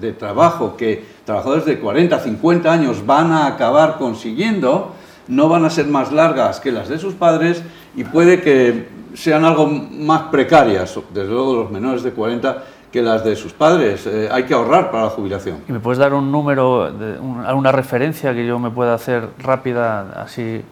de, 0.00 0.12
trabajo 0.12 0.76
que 0.76 1.04
trabajadores 1.24 1.64
de 1.64 1.80
40, 1.80 2.20
50 2.20 2.72
años 2.72 3.04
van 3.04 3.32
a 3.32 3.46
acabar 3.46 3.98
consiguiendo 3.98 4.94
no 5.26 5.48
van 5.48 5.64
a 5.64 5.70
ser 5.70 5.86
más 5.86 6.12
largas 6.12 6.60
que 6.60 6.72
las 6.72 6.88
de 6.88 6.98
sus 6.98 7.14
padres 7.14 7.62
y 7.96 8.04
puede 8.04 8.40
que 8.40 8.88
sean 9.14 9.44
algo 9.44 9.66
más 9.66 10.22
precarias, 10.22 10.98
desde 11.12 11.30
luego 11.30 11.54
los 11.62 11.70
menores 11.70 12.02
de 12.02 12.12
40, 12.12 12.64
que 12.92 13.02
las 13.02 13.24
de 13.24 13.36
sus 13.36 13.52
padres. 13.52 14.06
Eh, 14.06 14.28
hay 14.30 14.44
que 14.44 14.54
ahorrar 14.54 14.90
para 14.90 15.04
la 15.04 15.10
jubilación. 15.10 15.58
¿Y 15.68 15.72
me 15.72 15.80
puedes 15.80 15.98
dar 15.98 16.12
un 16.14 16.30
número, 16.32 16.90
de, 16.90 17.16
alguna 17.46 17.72
referencia 17.72 18.34
que 18.34 18.46
yo 18.46 18.58
me 18.58 18.70
pueda 18.70 18.94
hacer 18.94 19.28
rápida, 19.38 20.22
así 20.22 20.62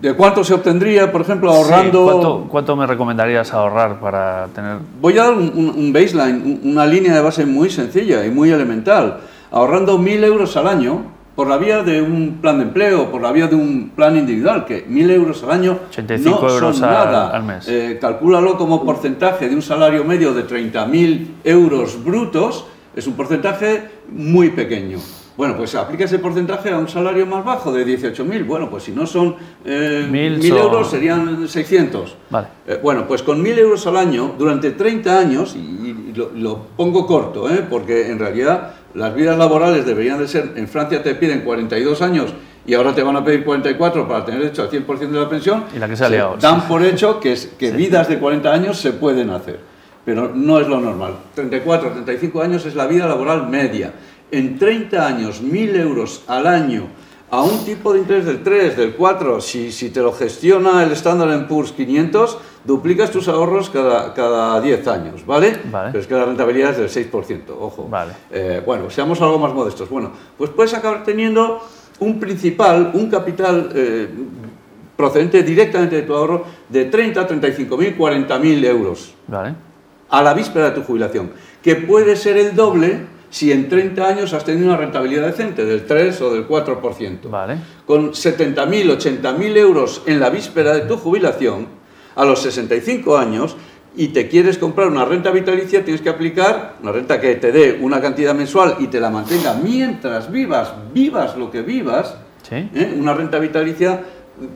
¿De 0.00 0.14
cuánto 0.14 0.42
se 0.42 0.54
obtendría, 0.54 1.12
por 1.12 1.20
ejemplo, 1.20 1.50
ahorrando? 1.50 2.46
¿cuánto, 2.48 2.76
me 2.76 2.86
recomendarías 2.86 3.52
ahorrar 3.52 4.00
para 4.00 4.46
tener...? 4.54 4.78
Voy 5.00 5.18
a 5.18 5.24
dar 5.24 5.34
un, 5.34 5.92
baseline, 5.92 6.60
una 6.64 6.86
línea 6.86 7.14
de 7.14 7.20
base 7.20 7.44
muy 7.44 7.68
sencilla 7.68 8.24
y 8.24 8.30
muy 8.30 8.50
elemental. 8.50 9.20
Ahorrando 9.50 9.98
1.000 9.98 10.24
euros 10.24 10.56
al 10.56 10.68
año 10.68 11.13
por 11.34 11.48
la 11.48 11.56
vía 11.56 11.82
de 11.82 12.00
un 12.00 12.38
plan 12.40 12.58
de 12.58 12.64
empleo, 12.64 13.10
por 13.10 13.20
la 13.20 13.32
vía 13.32 13.46
de 13.46 13.56
un 13.56 13.90
plan 13.94 14.16
individual, 14.16 14.64
que 14.64 14.86
1.000 14.86 15.10
euros 15.10 15.42
al 15.42 15.50
año 15.50 15.78
85 15.88 16.40
no 16.40 16.48
euros 16.48 16.76
son 16.76 16.88
nada. 16.88 17.30
Al, 17.30 17.42
mes. 17.42 17.68
Eh, 17.68 17.98
calcúlalo 18.00 18.56
como 18.56 18.84
porcentaje 18.84 19.48
de 19.48 19.54
un 19.54 19.62
salario 19.62 20.04
medio 20.04 20.32
de 20.32 20.46
30.000 20.46 21.26
euros 21.44 22.02
brutos, 22.04 22.66
es 22.94 23.06
un 23.06 23.14
porcentaje 23.14 23.88
muy 24.08 24.50
pequeño. 24.50 24.98
Bueno, 25.36 25.56
pues 25.56 25.74
aplica 25.74 26.04
ese 26.04 26.20
porcentaje 26.20 26.70
a 26.70 26.78
un 26.78 26.88
salario 26.88 27.26
más 27.26 27.44
bajo 27.44 27.72
de 27.72 27.84
18.000. 27.84 28.46
Bueno, 28.46 28.70
pues 28.70 28.84
si 28.84 28.92
no 28.92 29.04
son 29.04 29.34
eh, 29.64 30.06
1.000 30.08 30.56
euros, 30.56 30.88
serían 30.88 31.48
600. 31.48 32.16
Vale. 32.30 32.46
Eh, 32.68 32.78
bueno, 32.80 33.08
pues 33.08 33.24
con 33.24 33.42
1.000 33.42 33.58
euros 33.58 33.84
al 33.88 33.96
año, 33.96 34.34
durante 34.38 34.70
30 34.70 35.18
años, 35.18 35.56
y, 35.56 36.12
lo, 36.36 36.58
pongo 36.76 37.06
corto, 37.08 37.50
¿eh? 37.50 37.64
porque 37.68 38.12
en 38.12 38.20
realidad 38.20 38.74
las 38.94 39.14
vidas 39.14 39.36
laborales 39.36 39.84
deberían 39.84 40.18
de 40.18 40.28
ser, 40.28 40.52
en 40.56 40.68
Francia 40.68 41.02
te 41.02 41.14
piden 41.14 41.40
42 41.40 42.00
años 42.02 42.32
y 42.66 42.74
ahora 42.74 42.94
te 42.94 43.02
van 43.02 43.16
a 43.16 43.24
pedir 43.24 43.44
44 43.44 44.08
para 44.08 44.24
tener 44.24 44.42
hecho 44.42 44.62
al 44.62 44.70
100% 44.70 44.98
de 45.10 45.20
la 45.20 45.28
pensión, 45.28 45.64
y 45.74 45.78
la 45.78 45.88
que 45.88 45.96
se 45.96 46.04
ha 46.04 46.08
liado, 46.08 46.36
dan 46.40 46.66
por 46.66 46.82
hecho 46.82 47.20
que, 47.20 47.32
es, 47.32 47.52
que 47.58 47.72
vidas 47.72 48.08
de 48.08 48.18
40 48.18 48.52
años 48.52 48.78
se 48.78 48.92
pueden 48.92 49.30
hacer, 49.30 49.60
pero 50.04 50.30
no 50.34 50.58
es 50.58 50.68
lo 50.68 50.80
normal. 50.80 51.16
34, 51.34 51.90
35 51.90 52.42
años 52.42 52.64
es 52.66 52.74
la 52.74 52.86
vida 52.86 53.06
laboral 53.06 53.48
media. 53.48 53.92
En 54.30 54.58
30 54.58 55.06
años, 55.06 55.42
1.000 55.42 55.80
euros 55.80 56.22
al 56.26 56.46
año 56.46 56.88
a 57.30 57.42
un 57.42 57.64
tipo 57.64 57.92
de 57.92 58.00
interés 58.00 58.26
del 58.26 58.42
3, 58.42 58.76
del 58.76 58.94
4, 58.94 59.40
si, 59.40 59.72
si 59.72 59.90
te 59.90 60.00
lo 60.00 60.12
gestiona 60.12 60.82
el 60.84 60.92
Standard 60.92 61.48
Poor's 61.48 61.72
500, 61.72 62.38
duplicas 62.64 63.10
tus 63.10 63.28
ahorros 63.28 63.70
cada, 63.70 64.12
cada 64.14 64.60
10 64.60 64.88
años, 64.88 65.26
¿vale? 65.26 65.56
Pero 65.70 65.98
es 65.98 66.06
que 66.06 66.14
la 66.14 66.24
rentabilidad 66.24 66.70
es 66.70 66.94
del 66.94 67.10
6%, 67.10 67.42
ojo. 67.58 67.86
Vale. 67.88 68.12
Eh, 68.30 68.62
bueno, 68.64 68.90
seamos 68.90 69.20
algo 69.20 69.38
más 69.38 69.52
modestos. 69.52 69.88
Bueno, 69.88 70.10
pues 70.36 70.50
puedes 70.50 70.74
acabar 70.74 71.04
teniendo 71.04 71.60
un 72.00 72.18
principal, 72.18 72.90
un 72.94 73.08
capital 73.10 73.70
eh, 73.74 74.08
procedente 74.96 75.42
directamente 75.42 75.96
de 75.96 76.02
tu 76.02 76.14
ahorro 76.14 76.44
de 76.68 76.86
30, 76.86 77.26
35 77.26 77.76
mil, 77.76 77.96
40 77.96 78.38
mil 78.38 78.64
euros. 78.64 79.14
Vale. 79.26 79.54
A 80.10 80.22
la 80.22 80.34
víspera 80.34 80.66
de 80.66 80.72
tu 80.72 80.82
jubilación, 80.82 81.32
que 81.62 81.76
puede 81.76 82.16
ser 82.16 82.36
el 82.36 82.54
doble 82.54 83.14
si 83.30 83.50
en 83.50 83.68
30 83.68 84.06
años 84.06 84.32
has 84.32 84.44
tenido 84.44 84.68
una 84.68 84.76
rentabilidad 84.76 85.26
decente 85.26 85.64
del 85.64 85.86
3 85.86 86.20
o 86.20 86.32
del 86.32 86.46
4%. 86.46 87.28
Vale. 87.28 87.56
Con 87.84 88.12
70.000, 88.12 88.96
80.000 88.96 89.56
euros 89.56 90.02
en 90.06 90.20
la 90.20 90.30
víspera 90.30 90.72
de 90.72 90.82
tu 90.82 90.96
jubilación, 90.96 91.66
a 92.14 92.24
los 92.24 92.42
65 92.42 93.16
años, 93.16 93.56
y 93.96 94.08
te 94.08 94.28
quieres 94.28 94.58
comprar 94.58 94.88
una 94.88 95.04
renta 95.04 95.30
vitalicia, 95.30 95.84
tienes 95.84 96.02
que 96.02 96.08
aplicar 96.08 96.74
una 96.82 96.92
renta 96.92 97.20
que 97.20 97.36
te 97.36 97.52
dé 97.52 97.78
una 97.80 98.00
cantidad 98.00 98.34
mensual 98.34 98.76
y 98.80 98.88
te 98.88 99.00
la 99.00 99.10
mantenga 99.10 99.54
mientras 99.54 100.30
vivas, 100.30 100.72
vivas 100.92 101.36
lo 101.36 101.50
que 101.50 101.62
vivas, 101.62 102.16
¿eh? 102.50 102.94
una 102.98 103.14
renta 103.14 103.38
vitalicia 103.38 104.02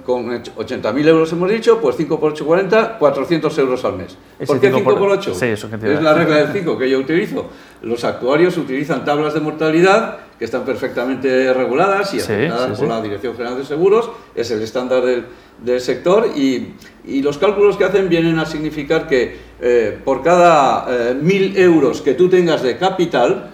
con 0.05 0.29
80.000 0.29 1.07
euros 1.07 1.33
hemos 1.33 1.51
dicho, 1.51 1.81
pues 1.81 1.97
5 1.97 2.19
por 2.19 2.33
8, 2.33 2.45
40, 2.45 2.99
400 2.99 3.59
euros 3.59 3.85
al 3.85 3.97
mes. 3.97 4.17
¿Por 4.47 4.61
qué 4.61 4.73
5 4.73 4.83
por 4.95 5.11
8? 5.11 5.35
Sí, 5.35 5.47
eso 5.47 5.71
que 5.71 5.77
es 5.77 6.03
la 6.03 6.15
regla 6.15 6.37
del 6.39 6.53
5 6.53 6.77
que 6.77 6.91
yo 6.91 6.99
utilizo. 6.99 7.47
Los 7.83 8.05
actuarios 8.05 8.57
utilizan 8.57 9.05
tablas 9.05 9.35
de 9.35 9.41
mortalidad 9.41 10.19
que 10.39 10.45
están 10.45 10.65
perfectamente 10.65 11.53
reguladas 11.53 12.15
y 12.15 12.21
aceptadas 12.21 12.79
por 12.79 12.89
la 12.89 13.03
Dirección 13.03 13.35
General 13.37 13.59
de 13.59 13.65
Seguros, 13.65 14.11
es 14.35 14.51
el 14.51 14.63
estándar 14.63 15.05
del, 15.05 15.27
del 15.65 15.81
sector 15.81 16.29
y, 16.37 16.75
y, 17.05 17.23
los 17.23 17.39
cálculos 17.39 17.77
que 17.77 17.85
hacen 17.85 18.09
vienen 18.09 18.39
a 18.39 18.47
significar 18.47 19.09
que 19.09 19.37
eh, 19.61 19.99
por 20.05 20.23
cada 20.23 20.87
eh, 21.11 21.17
1.000 21.21 21.59
euros 21.59 22.03
que 22.03 22.15
tú 22.15 22.29
tengas 22.29 22.63
de 22.63 22.79
capital, 22.79 23.51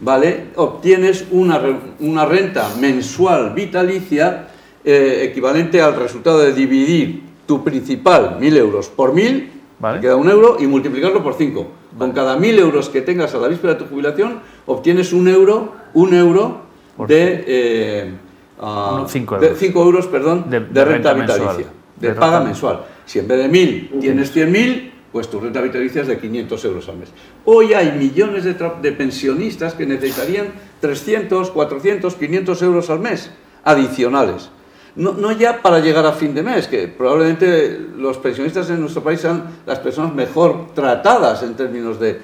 ¿vale? 0.00 0.46
obtienes 0.56 1.26
una, 1.30 1.60
una 2.00 2.24
renta 2.24 2.70
mensual 2.80 3.52
vitalicia 3.54 4.48
eh, 4.88 5.24
equivalente 5.28 5.82
al 5.82 5.96
resultado 5.96 6.38
de 6.38 6.52
dividir 6.52 7.20
tu 7.44 7.64
principal, 7.64 8.38
1.000 8.38 8.56
euros, 8.56 8.88
por 8.88 9.12
1.000, 9.12 10.00
queda 10.00 10.14
un 10.14 10.30
euro, 10.30 10.58
y 10.60 10.68
multiplicarlo 10.68 11.24
por 11.24 11.34
5. 11.34 11.66
Con 11.98 12.12
cada 12.12 12.38
1.000 12.38 12.60
euros 12.60 12.88
que 12.88 13.02
tengas 13.02 13.34
a 13.34 13.38
la 13.38 13.48
víspera 13.48 13.74
de 13.74 13.80
tu 13.80 13.86
jubilación, 13.86 14.38
obtienes 14.66 15.12
un 15.12 15.26
euro, 15.26 15.72
un 15.94 16.14
euro 16.14 16.60
de... 17.08 18.14
5 18.58 19.34
eh, 19.34 19.48
euros. 19.48 19.62
euros 19.74 20.06
perdón, 20.06 20.44
de, 20.48 20.84
renta, 20.84 21.14
vitalicia, 21.14 21.66
de, 21.96 22.12
paga 22.12 22.38
mensual. 22.38 22.84
Si 23.04 23.18
en 23.18 23.26
vez 23.26 23.38
de 23.38 23.50
1.000 23.50 24.00
tienes 24.00 24.36
100.000, 24.36 24.90
pues 25.10 25.28
tu 25.28 25.40
renta 25.40 25.60
vitalicia 25.62 26.02
es 26.02 26.06
de 26.06 26.16
500 26.16 26.64
euros 26.64 26.88
al 26.88 26.98
mes. 26.98 27.08
Hoy 27.44 27.74
hay 27.74 27.90
millones 27.98 28.44
de, 28.44 28.54
de 28.54 28.92
pensionistas 28.92 29.74
que 29.74 29.84
necesitarían 29.84 30.46
300, 30.80 31.50
400, 31.50 32.14
500 32.14 32.62
euros 32.62 32.88
al 32.88 33.00
mes 33.00 33.32
adicionales 33.64 34.50
no, 34.96 35.32
ya 35.32 35.60
para 35.60 35.78
llegar 35.80 36.06
a 36.06 36.12
fin 36.12 36.34
de 36.34 36.42
mes, 36.42 36.68
que 36.68 36.88
probablemente 36.88 37.78
los 37.96 38.16
pensionistas 38.18 38.70
en 38.70 38.80
nuestro 38.80 39.02
país 39.02 39.20
sean 39.20 39.44
las 39.66 39.78
personas 39.78 40.14
mejor 40.14 40.68
tratadas 40.74 41.42
en 41.42 41.54
términos 41.54 42.00
de, 42.00 42.20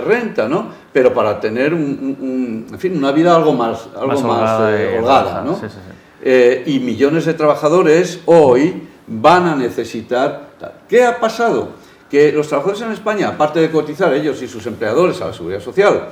renta, 0.00 0.48
¿no? 0.48 0.68
Pero 0.92 1.14
para 1.14 1.38
tener 1.38 1.72
un, 1.72 2.66
en 2.68 2.78
fin, 2.78 2.96
una 2.96 3.12
vida 3.12 3.36
algo 3.36 3.52
más, 3.52 3.88
algo 3.94 4.20
más, 4.22 4.60
holgada, 4.98 5.42
eh, 5.42 5.44
¿no? 5.44 5.60
Eh, 6.22 6.64
y 6.66 6.80
millones 6.80 7.24
de 7.26 7.34
trabajadores 7.34 8.20
hoy 8.26 8.82
van 9.06 9.46
a 9.46 9.54
necesitar... 9.54 10.48
¿Qué 10.88 11.04
ha 11.04 11.20
pasado? 11.20 11.68
Que 12.10 12.32
los 12.32 12.48
trabajadores 12.48 12.82
en 12.82 12.90
España, 12.90 13.28
aparte 13.28 13.60
de 13.60 13.70
cotizar 13.70 14.12
ellos 14.12 14.42
y 14.42 14.48
sus 14.48 14.66
empleadores 14.66 15.20
a 15.20 15.28
la 15.28 15.32
seguridad 15.32 15.60
social, 15.60 16.08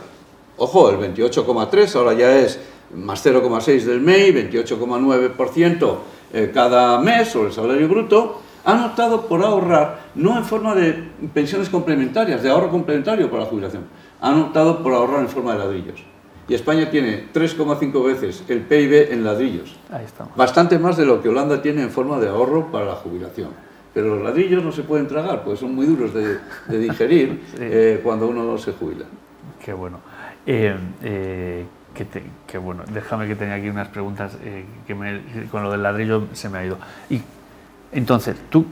ojo, 0.57 0.91
el 0.91 0.99
28,3 0.99 1.97
ahora 1.97 2.13
ya 2.13 2.37
es 2.37 2.61
más 2.95 3.25
0,6 3.25 3.83
del 3.85 4.01
MEI, 4.01 4.51
28,9% 4.51 5.97
eh, 6.33 6.51
cada 6.53 6.99
mes 7.01 7.29
sobre 7.29 7.49
el 7.49 7.55
salario 7.55 7.89
bruto, 7.89 8.41
han 8.65 8.83
optado 8.83 9.27
por 9.27 9.43
ahorrar, 9.45 10.01
no 10.15 10.37
en 10.37 10.45
forma 10.45 10.75
de 10.75 10.93
pensiones 11.33 11.69
complementarias, 11.69 12.43
de 12.43 12.51
ahorro 12.51 12.71
complementario 12.71 13.31
para 13.31 13.45
la 13.45 13.49
jubilación, 13.49 13.85
han 14.21 14.41
optado 14.41 14.83
por 14.83 14.95
ahorrar 14.95 15.21
en 15.21 15.29
forma 15.29 15.53
de 15.53 15.59
ladrillos. 15.59 16.03
Y 16.49 16.55
España 16.55 16.91
tiene 16.91 17.27
3,5 17.33 18.05
veces 18.05 18.45
el 18.49 18.61
PIB 18.61 19.13
en 19.13 19.25
ladrillos. 19.25 19.77
Ahí 19.91 20.05
estamos. 20.05 20.37
Bastante 20.37 20.79
más 20.79 20.97
de 20.97 21.07
lo 21.07 21.23
que 21.23 21.29
Holanda 21.29 21.63
tiene 21.63 21.83
en 21.83 21.91
forma 21.91 22.19
de 22.19 22.29
ahorro 22.29 22.71
para 22.71 22.85
la 22.85 22.95
jubilación. 22.95 23.49
Pero 23.95 24.17
los 24.17 24.25
ladrillos 24.25 24.63
no 24.63 24.73
se 24.73 24.83
pueden 24.83 25.07
tragar, 25.07 25.45
porque 25.45 25.61
son 25.61 25.75
muy 25.75 25.87
duros 25.87 26.13
de, 26.13 26.39
digerir 26.79 27.45
eh, 27.59 28.01
cuando 28.03 28.27
uno 28.27 28.59
se 28.59 28.73
jubila. 28.73 29.05
Qué 29.65 29.73
bueno. 29.73 30.01
Eh, 30.45 31.65
que, 31.95 32.59
bueno, 32.59 32.83
déjame 32.93 33.27
que 33.27 33.37
tenía 33.37 33.55
aquí 33.55 33.69
unas 33.69 33.89
preguntas 33.89 34.37
eh, 34.43 34.65
que 34.87 35.49
con 35.51 35.63
lo 35.63 35.71
del 35.71 35.83
ladrillo 35.83 36.27
se 36.33 36.49
me 36.49 36.59
ha 36.59 36.65
ido. 36.65 36.79
Y 37.09 37.21
entonces, 37.93 38.37
tú 38.51 38.67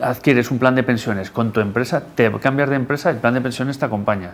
adquieres 0.00 0.50
un 0.50 0.58
plan 0.58 0.74
de 0.74 0.82
pensiones 0.82 1.30
con 1.30 1.52
tu 1.52 1.60
empresa, 1.60 2.02
te 2.14 2.30
cambias 2.38 2.70
de 2.70 2.76
empresa, 2.76 3.10
el 3.10 3.16
plan 3.16 3.34
de 3.34 3.40
pensiones 3.40 3.78
te 3.78 3.84
acompaña. 3.84 4.32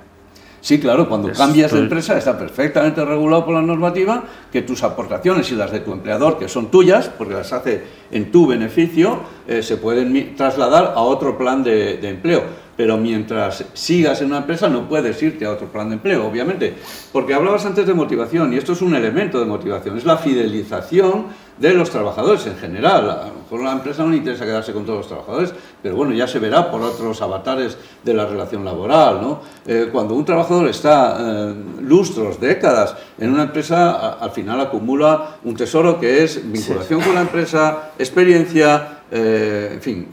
Sí, 0.61 0.79
claro, 0.79 1.09
cuando 1.09 1.33
cambias 1.33 1.73
de 1.73 1.81
empresa 1.81 2.17
está 2.17 2.39
perfectamente 2.39 3.05
regulado 3.05 3.45
por 3.45 3.55
la 3.55 3.63
normativa 3.63 4.23
que 4.53 4.63
tus 4.63 4.85
aportaciones 4.85 5.51
y 5.51 5.57
las 5.57 5.73
de 5.73 5.81
tu 5.81 5.93
empleador, 5.93 6.39
que 6.39 6.49
son 6.49 6.71
tuyas, 6.71 7.09
porque 7.09 7.35
las 7.35 7.53
hace 7.53 7.83
en 8.13 8.31
tu 8.31 8.47
beneficio, 8.47 9.23
eh, 9.49 9.65
se 9.65 9.77
pueden 9.77 10.37
trasladar 10.37 10.93
a 10.95 11.01
otro 11.01 11.37
plan 11.37 11.65
de 11.65 12.09
empleo 12.09 12.62
pero 12.83 12.97
mientras 12.97 13.65
sigas 13.75 14.23
en 14.23 14.27
una 14.27 14.39
empresa 14.39 14.69
no 14.69 14.89
puedes 14.89 15.23
irte 15.23 15.45
a 15.45 15.53
otro 15.53 15.69
plan 15.69 15.89
de 15.89 15.95
empleo, 15.95 16.27
obviamente, 16.27 16.75
porque 17.13 17.33
hablabas 17.33 17.65
antes 17.65 17.87
de 17.87 17.95
motivación 17.95 18.53
y 18.53 18.57
esto 18.57 18.73
es 18.73 18.83
un 18.83 18.93
elemento 18.97 19.39
de 19.39 19.47
motivación, 19.47 19.99
es 19.99 20.05
la 20.05 20.17
fidelización 20.17 21.27
de 21.59 21.75
los 21.75 21.91
trabajadores 21.91 22.45
en 22.47 22.57
general. 22.57 23.09
A 23.09 23.29
lo 23.29 23.35
mejor 23.35 23.61
a 23.61 23.65
la 23.67 23.73
empresa 23.75 24.03
no 24.03 24.11
le 24.11 24.17
interesa 24.17 24.45
quedarse 24.45 24.73
con 24.73 24.85
todos 24.85 24.99
los 24.99 25.07
trabajadores, 25.07 25.55
pero 25.81 25.95
bueno, 25.95 26.13
ya 26.13 26.27
se 26.27 26.41
verá 26.41 26.73
por 26.73 26.83
otros 26.83 27.23
avatares 27.23 27.79
de 28.03 28.15
la 28.15 28.27
relación 28.27 28.65
laboral. 28.65 29.21
¿no? 29.21 29.43
Eh, 29.65 29.89
cuando 29.93 30.15
un 30.15 30.25
trabajador 30.25 30.67
está 30.67 31.19
eh, 31.21 31.55
lustros, 31.83 32.41
décadas 32.41 32.97
en 33.17 33.33
una 33.33 33.45
empresa, 33.45 34.15
al 34.15 34.33
final 34.33 34.61
acumula 34.61 35.37
un 35.45 35.55
tesoro 35.55 36.01
que 36.01 36.25
es 36.25 36.51
vinculación 36.51 37.01
con 37.01 37.15
la 37.15 37.21
empresa, 37.21 37.93
experiencia, 37.97 39.03
eh, 39.09 39.71
en 39.75 39.81
fin, 39.81 40.09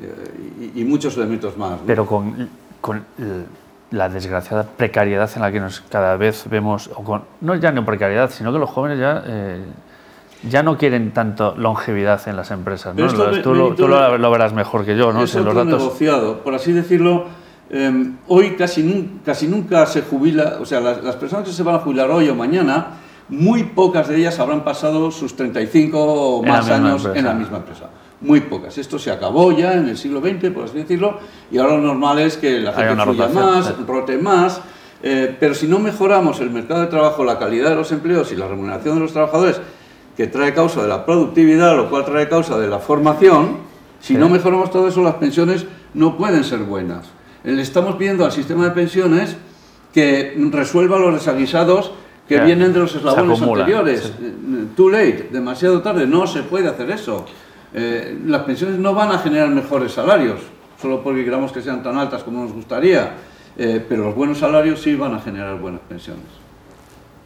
y, 0.75 0.83
muchos 0.83 1.17
elementos 1.17 1.57
más. 1.57 1.79
Pero 1.85 2.05
con, 2.05 2.49
con 2.81 3.03
la 3.91 4.09
desgraciada 4.09 4.63
precariedad 4.63 5.29
en 5.35 5.41
la 5.41 5.51
que 5.51 5.59
nos 5.59 5.81
cada 5.81 6.17
vez 6.17 6.45
vemos, 6.49 6.89
o 6.95 7.03
con, 7.03 7.23
no 7.41 7.55
ya 7.55 7.71
no 7.71 7.85
precariedad, 7.85 8.29
sino 8.29 8.51
que 8.53 8.59
los 8.59 8.69
jóvenes 8.69 8.99
ya 8.99 9.23
ya 10.43 10.63
no 10.63 10.77
quieren 10.77 11.11
tanto 11.11 11.55
longevidad 11.57 12.25
en 12.27 12.35
las 12.35 12.51
empresas. 12.51 12.95
¿no? 12.95 13.41
tú, 13.41 13.53
lo, 13.53 14.31
verás 14.31 14.53
mejor 14.53 14.85
que 14.85 14.95
yo, 14.95 15.11
¿no? 15.11 15.23
Es 15.23 15.35
los 15.35 15.53
datos... 15.53 15.81
negociado, 15.81 16.39
por 16.39 16.53
así 16.53 16.71
decirlo. 16.71 17.25
Em, 17.71 18.17
hoy 18.27 18.55
casi, 18.55 19.19
casi 19.23 19.47
nunca 19.47 19.85
se 19.85 20.01
jubila, 20.01 20.57
o 20.59 20.65
sea, 20.65 20.79
las, 20.79 21.15
personas 21.17 21.47
que 21.47 21.53
se 21.53 21.61
van 21.61 21.75
a 21.75 21.79
jubilar 21.79 22.09
hoy 22.09 22.27
o 22.27 22.35
mañana, 22.35 22.97
muy 23.27 23.63
pocas 23.63 24.07
de 24.07 24.17
ellas 24.17 24.39
habrán 24.39 24.63
pasado 24.63 25.11
sus 25.11 25.35
35 25.35 25.99
o 26.01 26.43
más 26.43 26.67
años 26.69 27.07
en 27.13 27.25
la 27.25 27.33
misma 27.33 27.57
empresa. 27.57 27.89
Muy 28.21 28.41
pocas. 28.41 28.77
Esto 28.77 28.99
se 28.99 29.11
acabó 29.11 29.51
ya 29.51 29.73
en 29.73 29.88
el 29.88 29.97
siglo 29.97 30.19
XX, 30.19 30.51
por 30.51 30.65
así 30.65 30.77
decirlo, 30.77 31.19
y 31.51 31.57
ahora 31.57 31.75
lo 31.75 31.81
normal 31.81 32.19
es 32.19 32.38
que 32.38 32.59
la 32.59 32.73
gente 32.73 33.01
fluya 33.01 33.27
más, 33.29 33.88
rote 33.88 34.17
más. 34.17 34.61
Eh, 35.01 35.35
pero 35.39 35.53
si 35.53 35.67
no 35.67 35.79
mejoramos 35.79 36.41
el 36.41 36.49
mercado 36.49 36.81
de 36.81 36.88
trabajo, 36.88 37.23
la 37.23 37.39
calidad 37.39 37.69
de 37.69 37.75
los 37.75 37.91
empleos 37.93 38.31
y 38.33 38.35
la 38.35 38.47
remuneración 38.47 38.95
de 38.95 39.01
los 39.01 39.13
trabajadores, 39.13 39.61
que 40.17 40.27
trae 40.27 40.53
causa 40.53 40.81
de 40.81 40.89
la 40.89 41.05
productividad, 41.05 41.77
lo 41.77 41.89
cual 41.89 42.03
trae 42.03 42.27
causa 42.27 42.59
de 42.59 42.67
la 42.67 42.79
formación, 42.79 43.69
si 44.01 44.15
no 44.15 44.27
mejoramos 44.27 44.69
todo 44.71 44.89
eso, 44.89 45.01
las 45.01 45.15
pensiones 45.15 45.65
no 45.93 46.17
pueden 46.17 46.43
ser 46.43 46.59
buenas. 46.59 47.05
Le 47.43 47.61
estamos 47.61 47.95
pidiendo 47.95 48.25
al 48.25 48.33
sistema 48.33 48.65
de 48.65 48.71
pensiones 48.71 49.38
que 49.93 50.35
resuelva 50.51 50.99
los 50.99 51.13
desaguisados 51.13 51.91
que 52.27 52.39
vienen 52.41 52.73
de 52.73 52.79
los 52.79 52.95
eslabones 52.95 53.41
anteriores. 53.41 54.13
Eh, 54.21 54.65
too 54.75 54.89
late, 54.89 55.29
demasiado 55.31 55.81
tarde, 55.81 56.05
no 56.05 56.27
se 56.27 56.43
puede 56.43 56.67
hacer 56.67 56.91
eso. 56.91 57.25
Eh, 57.73 58.17
las 58.25 58.43
pensiones 58.43 58.79
no 58.79 58.93
van 58.93 59.11
a 59.11 59.19
generar 59.19 59.49
mejores 59.49 59.91
salarios, 59.93 60.39
solo 60.81 61.03
porque 61.03 61.23
queramos 61.23 61.51
que 61.51 61.61
sean 61.61 61.83
tan 61.83 61.97
altas 61.97 62.23
como 62.23 62.43
nos 62.43 62.51
gustaría, 62.53 63.11
eh, 63.57 63.83
pero 63.88 64.05
los 64.05 64.15
buenos 64.15 64.39
salarios 64.39 64.81
sí 64.81 64.95
van 64.95 65.13
a 65.13 65.19
generar 65.19 65.57
buenas 65.59 65.81
pensiones. 65.88 66.23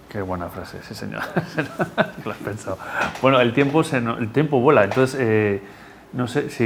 Qué 0.09 0.21
buena 0.21 0.47
frase, 0.50 0.77
sí 0.88 0.93
señor. 0.93 1.21
Lo 2.25 2.31
has 2.31 2.38
pensado. 2.38 2.77
Bueno, 3.21 3.39
el 3.39 3.53
tiempo, 3.53 3.83
se, 3.83 3.97
el 3.97 4.31
tiempo 4.31 4.59
vuela, 4.59 4.83
entonces 4.83 5.17
eh, 5.19 5.62
no 6.13 6.27
sé 6.27 6.50
si 6.50 6.63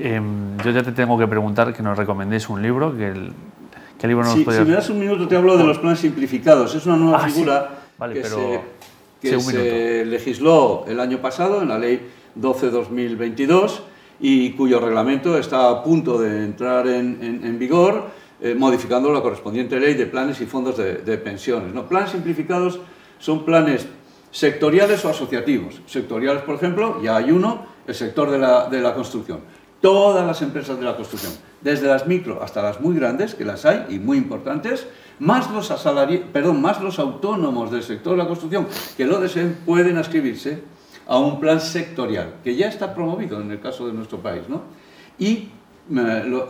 em, 0.00 0.56
yo 0.64 0.70
ya 0.70 0.82
te 0.82 0.92
tengo 0.92 1.18
que 1.18 1.26
preguntar 1.28 1.72
que 1.72 1.82
nos 1.82 1.96
recomendéis 1.96 2.48
un 2.48 2.62
libro, 2.62 2.96
que 2.96 3.08
el, 3.08 3.32
¿qué 3.98 4.08
libro 4.08 4.24
nos 4.24 4.34
Si 4.34 4.44
me 4.44 4.72
das 4.72 4.88
un 4.90 4.98
minuto 4.98 5.28
te 5.28 5.36
hablo 5.36 5.56
de 5.58 5.64
los 5.64 5.78
planes 5.78 6.00
simplificados. 6.00 6.74
Es 6.74 6.86
una 6.86 6.96
nueva 6.96 7.18
Ah, 7.22 7.26
sí. 7.28 7.34
figura 7.34 7.68
Vale, 7.98 8.14
que, 8.14 8.20
pero- 8.22 8.36
se, 8.36 8.60
que 9.20 9.28
sí, 9.28 9.34
un 9.34 9.42
se 9.42 10.04
legisló 10.06 10.84
el 10.88 10.98
año 10.98 11.18
pasado 11.18 11.62
en 11.62 11.68
la 11.68 11.78
ley 11.78 12.08
12-2022 12.38 13.80
y 14.20 14.50
cuyo 14.52 14.80
reglamento 14.80 15.38
está 15.38 15.70
a 15.70 15.82
punto 15.82 16.18
de 16.18 16.44
entrar 16.44 16.86
en, 16.86 17.58
vigor, 17.58 18.04
eh, 18.40 18.54
modificando 18.54 19.12
la 19.12 19.22
correspondiente 19.22 19.80
ley 19.80 19.94
de 19.94 20.06
planes 20.06 20.40
y 20.40 20.46
fondos 20.46 20.76
de, 20.76 21.18
pensiones. 21.18 21.72
¿no? 21.72 21.88
Planes 21.88 22.10
simplificados 22.10 22.80
son 23.18 23.44
planes 23.44 23.86
sectoriales 24.30 25.04
o 25.04 25.08
asociativos. 25.08 25.80
Sectoriales, 25.86 26.42
por 26.42 26.54
ejemplo, 26.56 27.02
ya 27.02 27.16
hay 27.16 27.30
uno, 27.30 27.66
el 27.86 27.94
sector 27.94 28.30
de 28.30 28.38
la, 28.38 28.68
de 28.68 28.80
la 28.80 28.94
construcción. 28.94 29.40
Todas 29.80 30.26
las 30.26 30.42
empresas 30.42 30.78
de 30.78 30.84
la 30.84 30.94
construcción, 30.94 31.32
desde 31.62 31.86
las 31.88 32.06
micro 32.06 32.42
hasta 32.42 32.62
las 32.62 32.80
muy 32.82 32.94
grandes, 32.94 33.34
que 33.34 33.46
las 33.46 33.64
hay 33.64 33.86
y 33.88 33.98
muy 33.98 34.18
importantes, 34.18 34.86
más 35.18 35.50
los, 35.50 35.70
asalari- 35.70 36.22
perdón, 36.32 36.60
más 36.60 36.82
los 36.82 36.98
autónomos 36.98 37.70
del 37.70 37.82
sector 37.82 38.12
de 38.12 38.18
la 38.18 38.26
construcción 38.28 38.66
que 38.96 39.06
lo 39.06 39.18
deseen, 39.20 39.56
pueden 39.64 39.96
inscribirse 39.96 40.62
a 41.10 41.18
un 41.18 41.40
plan 41.40 41.60
sectorial, 41.60 42.36
que 42.44 42.54
ya 42.54 42.68
está 42.68 42.94
promovido 42.94 43.40
en 43.40 43.50
el 43.50 43.58
caso 43.58 43.84
de 43.84 43.92
nuestro 43.92 44.18
país. 44.18 44.42
¿no? 44.48 44.62
Y 45.18 45.48
eh, 45.92 46.40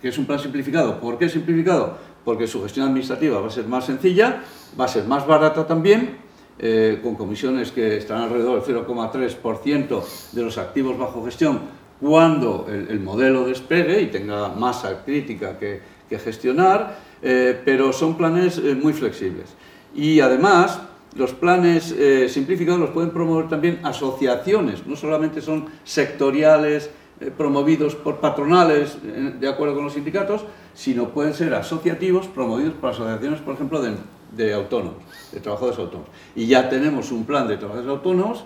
que 0.00 0.08
es 0.08 0.18
un 0.18 0.24
plan 0.24 0.38
simplificado. 0.38 1.00
¿Por 1.00 1.18
qué 1.18 1.28
simplificado? 1.28 1.98
Porque 2.24 2.46
su 2.46 2.62
gestión 2.62 2.86
administrativa 2.86 3.40
va 3.40 3.48
a 3.48 3.50
ser 3.50 3.66
más 3.66 3.86
sencilla, 3.86 4.44
va 4.78 4.84
a 4.84 4.88
ser 4.88 5.04
más 5.04 5.26
barata 5.26 5.66
también, 5.66 6.18
eh, 6.60 7.00
con 7.02 7.16
comisiones 7.16 7.72
que 7.72 7.96
están 7.96 8.22
alrededor 8.22 8.64
del 8.64 8.76
0,3% 8.86 10.02
de 10.30 10.42
los 10.42 10.58
activos 10.58 10.96
bajo 10.96 11.24
gestión 11.24 11.62
cuando 12.00 12.66
el, 12.68 12.86
el 12.90 13.00
modelo 13.00 13.44
despegue 13.44 14.00
y 14.00 14.06
tenga 14.06 14.48
masa 14.50 15.02
crítica 15.04 15.58
que, 15.58 15.94
gestionar, 16.14 16.96
eh, 17.22 17.60
pero 17.64 17.92
son 17.92 18.16
planes 18.16 18.62
muy 18.62 18.92
flexibles. 18.92 19.56
Y 19.96 20.20
además, 20.20 20.80
los 21.16 21.32
planes 21.32 21.92
eh, 21.92 22.28
simplificados 22.28 22.80
los 22.80 22.90
pueden 22.90 23.10
promover 23.10 23.48
también 23.48 23.78
asociaciones, 23.84 24.86
no 24.86 24.96
solamente 24.96 25.40
son 25.40 25.66
sectoriales 25.84 26.90
eh, 27.20 27.30
promovidos 27.36 27.94
por 27.94 28.16
patronales 28.16 28.98
eh, 29.04 29.34
de 29.38 29.48
acuerdo 29.48 29.74
con 29.74 29.84
los 29.84 29.92
sindicatos, 29.94 30.44
sino 30.74 31.10
pueden 31.10 31.34
ser 31.34 31.54
asociativos 31.54 32.26
promovidos 32.26 32.74
por 32.74 32.90
asociaciones, 32.90 33.40
por 33.40 33.54
ejemplo, 33.54 33.80
de, 33.80 33.92
de 34.32 34.52
autónomos, 34.54 34.96
de 35.32 35.40
trabajadores 35.40 35.78
autónomos. 35.78 36.08
Y 36.34 36.46
ya 36.46 36.68
tenemos 36.68 37.12
un 37.12 37.24
plan 37.24 37.46
de 37.46 37.56
trabajadores 37.56 37.90
autónomos 37.90 38.44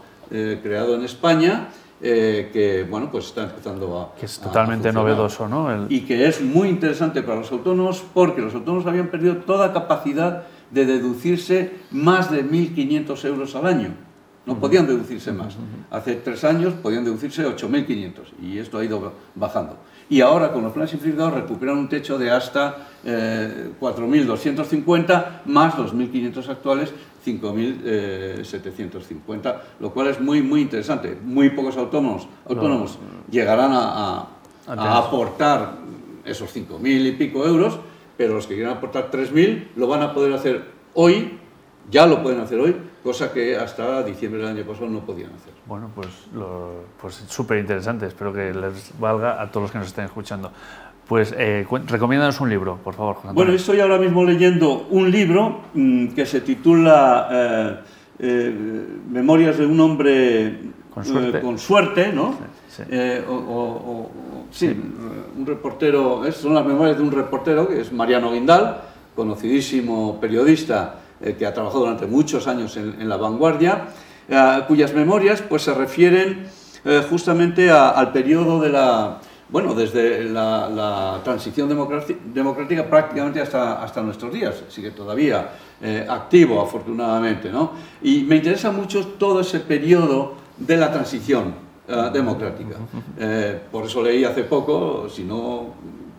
creado 0.62 0.94
en 0.94 1.04
España 1.04 1.68
eh, 2.02 2.50
que, 2.52 2.84
bueno, 2.88 3.08
pues 3.10 3.24
está 3.28 3.44
empezando 3.44 3.98
a 3.98 4.14
Que 4.20 4.26
es 4.26 4.38
a 4.40 4.42
totalmente 4.42 4.92
novedoso, 4.92 5.48
¿no? 5.48 5.72
El- 5.72 5.86
y 5.90 6.02
que 6.02 6.28
es 6.28 6.42
muy 6.42 6.68
interesante 6.68 7.22
para 7.22 7.38
los 7.38 7.50
autónomos 7.50 8.04
porque 8.12 8.42
los 8.42 8.54
autónomos 8.54 8.86
habían 8.86 9.08
perdido 9.08 9.38
toda 9.38 9.72
capacidad 9.72 10.44
de 10.70 10.86
deducirse 10.86 11.72
más 11.90 12.30
de 12.30 12.44
1.500 12.44 13.24
euros 13.24 13.54
al 13.54 13.66
año. 13.66 13.88
No 14.46 14.58
podían 14.58 14.86
deducirse 14.86 15.32
más. 15.32 15.56
Hace 15.90 16.14
tres 16.16 16.42
años 16.44 16.72
podían 16.74 17.04
deducirse 17.04 17.46
8.500 17.46 18.12
y 18.42 18.58
esto 18.58 18.78
ha 18.78 18.84
ido 18.84 19.12
bajando. 19.34 19.76
Y 20.08 20.22
ahora 20.22 20.52
con 20.52 20.62
los 20.62 20.72
planes 20.72 20.90
simplificados 20.90 21.34
recuperan 21.34 21.76
un 21.76 21.88
techo 21.90 22.16
de 22.16 22.30
hasta 22.30 22.88
eh, 23.04 23.72
4.250 23.78 25.42
más 25.44 25.76
los 25.78 25.94
1.500 25.94 26.48
actuales, 26.48 26.94
5.750, 27.26 29.56
lo 29.80 29.92
cual 29.92 30.06
es 30.08 30.18
muy, 30.20 30.40
muy 30.42 30.62
interesante. 30.62 31.18
Muy 31.22 31.50
pocos 31.50 31.76
autónomos, 31.76 32.26
autónomos 32.48 32.98
llegarán 33.30 33.72
a- 33.72 34.20
a, 34.20 34.26
aportar 34.98 35.76
esos 36.24 36.50
5.000 36.54 37.06
y 37.06 37.12
pico 37.12 37.44
euros, 37.46 37.78
pero 38.18 38.34
los 38.34 38.46
que 38.46 38.54
quieran 38.56 38.76
aportar 38.76 39.10
3.000 39.10 39.68
lo 39.76 39.86
van 39.86 40.02
a 40.02 40.12
poder 40.12 40.34
hacer 40.34 40.64
hoy, 40.92 41.38
ya 41.90 42.06
lo 42.06 42.22
pueden 42.22 42.40
hacer 42.40 42.58
hoy, 42.60 42.76
cosa 43.02 43.32
que 43.32 43.56
hasta 43.56 44.02
diciembre 44.02 44.40
del 44.42 44.58
año 44.58 44.64
pasado 44.66 44.88
no 44.90 45.00
podían 45.06 45.32
hacer. 45.32 45.54
Bueno, 45.64 45.90
pues, 45.94 46.08
lo- 46.34 46.84
pues 47.00 47.14
súper 47.28 47.58
interesante. 47.58 48.04
Espero 48.06 48.32
que 48.32 48.52
les 48.52 48.92
valga 49.00 49.40
a 49.40 49.50
todos 49.50 49.62
los 49.64 49.70
que 49.72 49.78
nos 49.78 49.86
estén 49.86 50.04
escuchando. 50.04 50.50
Pues 51.06 51.34
eh, 51.38 51.66
recomiéndanos 51.86 52.38
un 52.42 52.50
libro, 52.50 52.76
por 52.84 52.92
favor, 52.94 53.14
José 53.14 53.32
Bueno, 53.32 53.52
estoy 53.52 53.80
ahora 53.80 53.96
mismo 53.96 54.24
leyendo 54.24 54.86
un 54.90 55.10
libro 55.10 55.62
mm, 55.72 56.08
que 56.08 56.26
se 56.26 56.42
titula 56.42 57.28
eh, 57.30 57.76
eh, 58.18 58.86
Memorias 59.08 59.56
de 59.56 59.64
un 59.64 59.80
hombre 59.80 60.58
Con 60.92 61.04
suerte. 61.04 61.38
eh, 61.38 61.40
con 61.40 61.58
suerte, 61.58 62.12
¿no? 62.12 62.32
Sí, 62.68 62.76
sí. 62.76 62.82
Eh, 62.90 63.24
o, 63.28 63.32
o- 63.32 63.36
o- 63.36 64.00
o- 64.02 64.10
sí, 64.50 64.66
un 65.36 65.46
reportero, 65.46 66.24
es- 66.24 66.36
son 66.36 66.54
las 66.54 66.64
memorias 66.64 66.96
de 66.96 67.02
un 67.02 67.12
reportero 67.12 67.68
que 67.68 67.80
es 67.80 67.92
Mariano 67.92 68.32
Guindal, 68.32 68.80
conocidísimo 69.14 70.18
periodista 70.20 70.96
eh, 71.20 71.34
que 71.38 71.44
ha 71.46 71.52
trabajado 71.52 71.80
durante 71.80 72.06
muchos 72.06 72.46
años 72.46 72.76
en, 72.76 72.96
en 73.00 73.08
La 73.08 73.16
Vanguardia, 73.16 73.88
eh, 74.28 74.62
cuyas 74.68 74.92
memorias 74.94 75.42
pues, 75.42 75.62
se 75.62 75.74
refieren 75.74 76.46
eh, 76.84 77.04
justamente 77.08 77.70
a- 77.70 77.90
al 77.90 78.12
periodo 78.12 78.60
de 78.60 78.68
la, 78.70 79.18
bueno, 79.50 79.74
desde 79.74 80.24
la, 80.24 80.68
la 80.68 81.20
transición 81.24 81.68
democrática 81.68 82.84
prácticamente 82.88 83.40
hasta, 83.40 83.82
hasta 83.82 84.00
nuestros 84.02 84.32
días, 84.32 84.62
sigue 84.68 84.90
todavía 84.92 85.50
eh, 85.82 86.06
activo 86.08 86.60
afortunadamente, 86.62 87.50
¿no? 87.50 87.72
Y 88.02 88.22
me 88.22 88.36
interesa 88.36 88.70
mucho 88.70 89.04
todo 89.18 89.40
ese 89.40 89.60
periodo 89.60 90.34
de 90.58 90.76
la 90.76 90.92
transición 90.92 91.54
eh, 91.88 92.10
democrática. 92.12 92.76
Eh, 93.20 93.60
por 93.72 93.84
eso 93.84 94.00
leí 94.00 94.24
hace 94.24 94.44
poco, 94.44 95.08
si 95.08 95.24
no 95.24 95.74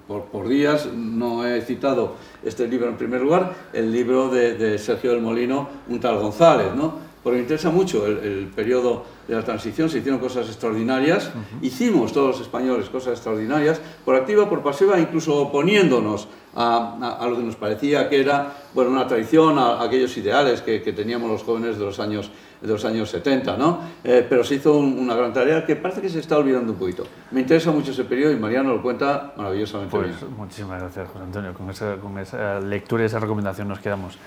por, 0.06 0.26
por 0.26 0.50
días, 0.50 0.88
no 0.94 1.46
he 1.46 1.62
citado 1.62 2.16
este 2.44 2.68
libro 2.68 2.90
en 2.90 2.98
primer 2.98 3.22
lugar, 3.22 3.54
el 3.72 3.90
libro 3.92 4.28
de, 4.30 4.58
de 4.58 4.78
Sergio 4.78 5.12
del 5.12 5.22
Molino, 5.22 5.70
Un 5.88 6.00
tal 6.02 6.20
González, 6.20 6.76
¿no? 6.76 7.09
Porque 7.24 7.36
me 7.38 7.42
interesa 7.42 7.70
mucho 7.70 8.06
el, 8.08 8.18
el 8.20 8.48
periodo 8.48 9.04
de 9.28 9.36
la 9.36 9.44
transición, 9.44 9.90
se 9.90 9.98
hicieron 9.98 10.20
cosas 10.22 10.48
extraordinarias, 10.48 11.32
hicimos 11.62 12.14
todos 12.14 12.28
los 12.38 12.42
españoles 12.42 12.90
cosas 12.90 13.14
extraordinarias, 13.14 13.82
por 14.06 14.16
activa, 14.16 14.50
por 14.50 14.64
pasiva, 14.64 14.98
incluso 15.00 15.36
oponiéndonos 15.36 16.28
a, 16.56 16.98
a- 17.02 17.24
a 17.24 17.28
lo 17.28 17.36
que 17.38 17.44
nos 17.44 17.56
parecía 17.58 18.08
que 18.10 18.22
era 18.22 18.54
bueno, 18.74 18.92
una 18.92 19.06
traición 19.06 19.60
a, 19.60 19.74
a 19.82 19.84
aquellos 19.84 20.16
ideales 20.18 20.62
que, 20.62 20.82
que 20.82 20.94
teníamos 20.94 21.30
los 21.30 21.44
jóvenes 21.44 21.78
de 21.78 21.84
los 21.86 22.00
años, 22.00 22.32
de 22.62 22.68
los 22.70 22.84
años 22.86 23.10
70, 23.10 23.58
¿no? 23.58 23.80
Eh, 24.04 24.26
pero 24.28 24.44
se 24.46 24.56
hizo 24.56 24.78
un- 24.78 24.98
una 24.98 25.14
gran 25.14 25.34
tarea 25.34 25.66
que 25.66 25.76
parece 25.76 26.02
que 26.02 26.10
se 26.10 26.20
está 26.20 26.38
olvidando 26.38 26.72
un 26.72 26.80
poquito. 26.80 27.04
Me 27.32 27.42
interesa 27.42 27.72
mucho 27.72 27.92
ese 27.92 28.06
periodo 28.06 28.32
y 28.32 28.38
Mariano 28.38 28.74
lo 28.74 28.82
cuenta 28.82 29.34
maravillosamente 29.36 29.96
Pues 29.96 30.20
bien. 30.22 30.38
muchísimas 30.38 30.80
gracias, 30.82 31.08
José 31.10 31.24
Antonio. 31.26 31.54
Con 31.54 31.70
esa, 31.70 31.98
con 31.98 32.18
esa 32.18 32.60
lectura 32.62 33.04
y 33.04 33.08
esa 33.08 33.20
recomendación 33.20 33.68
nos 33.68 33.80
quedamos. 33.80 34.18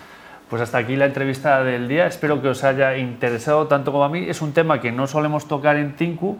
Pues 0.52 0.60
hasta 0.60 0.76
aquí 0.76 0.96
la 0.96 1.06
entrevista 1.06 1.64
del 1.64 1.88
día. 1.88 2.06
Espero 2.06 2.42
que 2.42 2.48
os 2.48 2.62
haya 2.62 2.98
interesado 2.98 3.68
tanto 3.68 3.90
como 3.90 4.04
a 4.04 4.10
mí. 4.10 4.26
Es 4.28 4.42
un 4.42 4.52
tema 4.52 4.82
que 4.82 4.92
no 4.92 5.06
solemos 5.06 5.48
tocar 5.48 5.76
en 5.76 5.96
Tinku, 5.96 6.36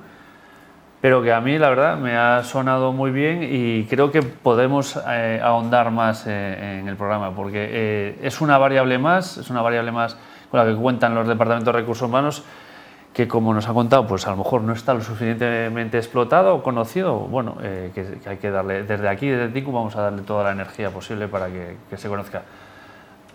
pero 1.01 1.23
que 1.23 1.33
a 1.33 1.41
mí, 1.41 1.57
la 1.57 1.71
verdad, 1.71 1.97
me 1.97 2.15
ha 2.15 2.45
sonado 2.45 2.93
muy 2.93 3.11
bien 3.11 3.43
y 3.43 3.85
creo 3.85 4.13
que 4.13 4.21
podemos 4.21 5.01
eh, 5.09 5.41
ahondar 5.43 5.91
más 5.93 6.27
eh, 6.27 6.81
en 6.81 6.89
el 6.89 6.97
programa, 6.97 7.35
porque 7.35 7.67
eh, 7.71 8.19
es 8.23 8.43
una 8.43 8.59
variable 8.59 8.99
más, 8.99 9.39
es 9.39 9.49
una 9.49 9.63
variable 9.63 9.93
más 9.93 10.19
con 10.51 10.61
la 10.61 10.67
que 10.67 10.79
cuentan 10.79 11.15
los 11.15 11.27
departamentos 11.27 11.73
de 11.73 11.81
recursos 11.81 12.07
humanos 12.07 12.45
que 13.15 13.27
como 13.27 13.55
nos 13.55 13.67
ha 13.67 13.73
contado, 13.73 14.07
pues 14.07 14.27
a 14.27 14.31
lo 14.33 14.37
mejor 14.37 14.61
no 14.61 14.75
está 14.75 14.93
lo 14.93 15.01
suficientemente 15.01 15.97
explotado 15.97 16.57
o 16.57 16.63
conocido, 16.63 17.15
bueno, 17.17 17.57
que, 17.59 18.19
hay 18.27 18.37
que 18.37 18.51
darle, 18.51 18.83
desde 18.83 19.09
aquí, 19.09 19.29
desde 19.29 19.49
TICU, 19.49 19.73
vamos 19.73 19.97
a 19.97 20.03
darle 20.03 20.21
toda 20.21 20.45
la 20.45 20.53
energía 20.53 20.91
posible 20.91 21.29
para 21.29 21.47
que 21.49 21.97
se 21.97 22.09
conozca. 22.09 22.43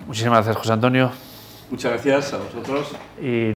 Muchísimas 0.06 0.38
gracias, 0.38 0.58
José 0.58 0.74
Antonio. 0.74 1.12
Muchas 1.70 1.92
gracias 1.92 2.34
a 2.34 2.38
vosotros. 2.38 2.92
Y 3.22 3.54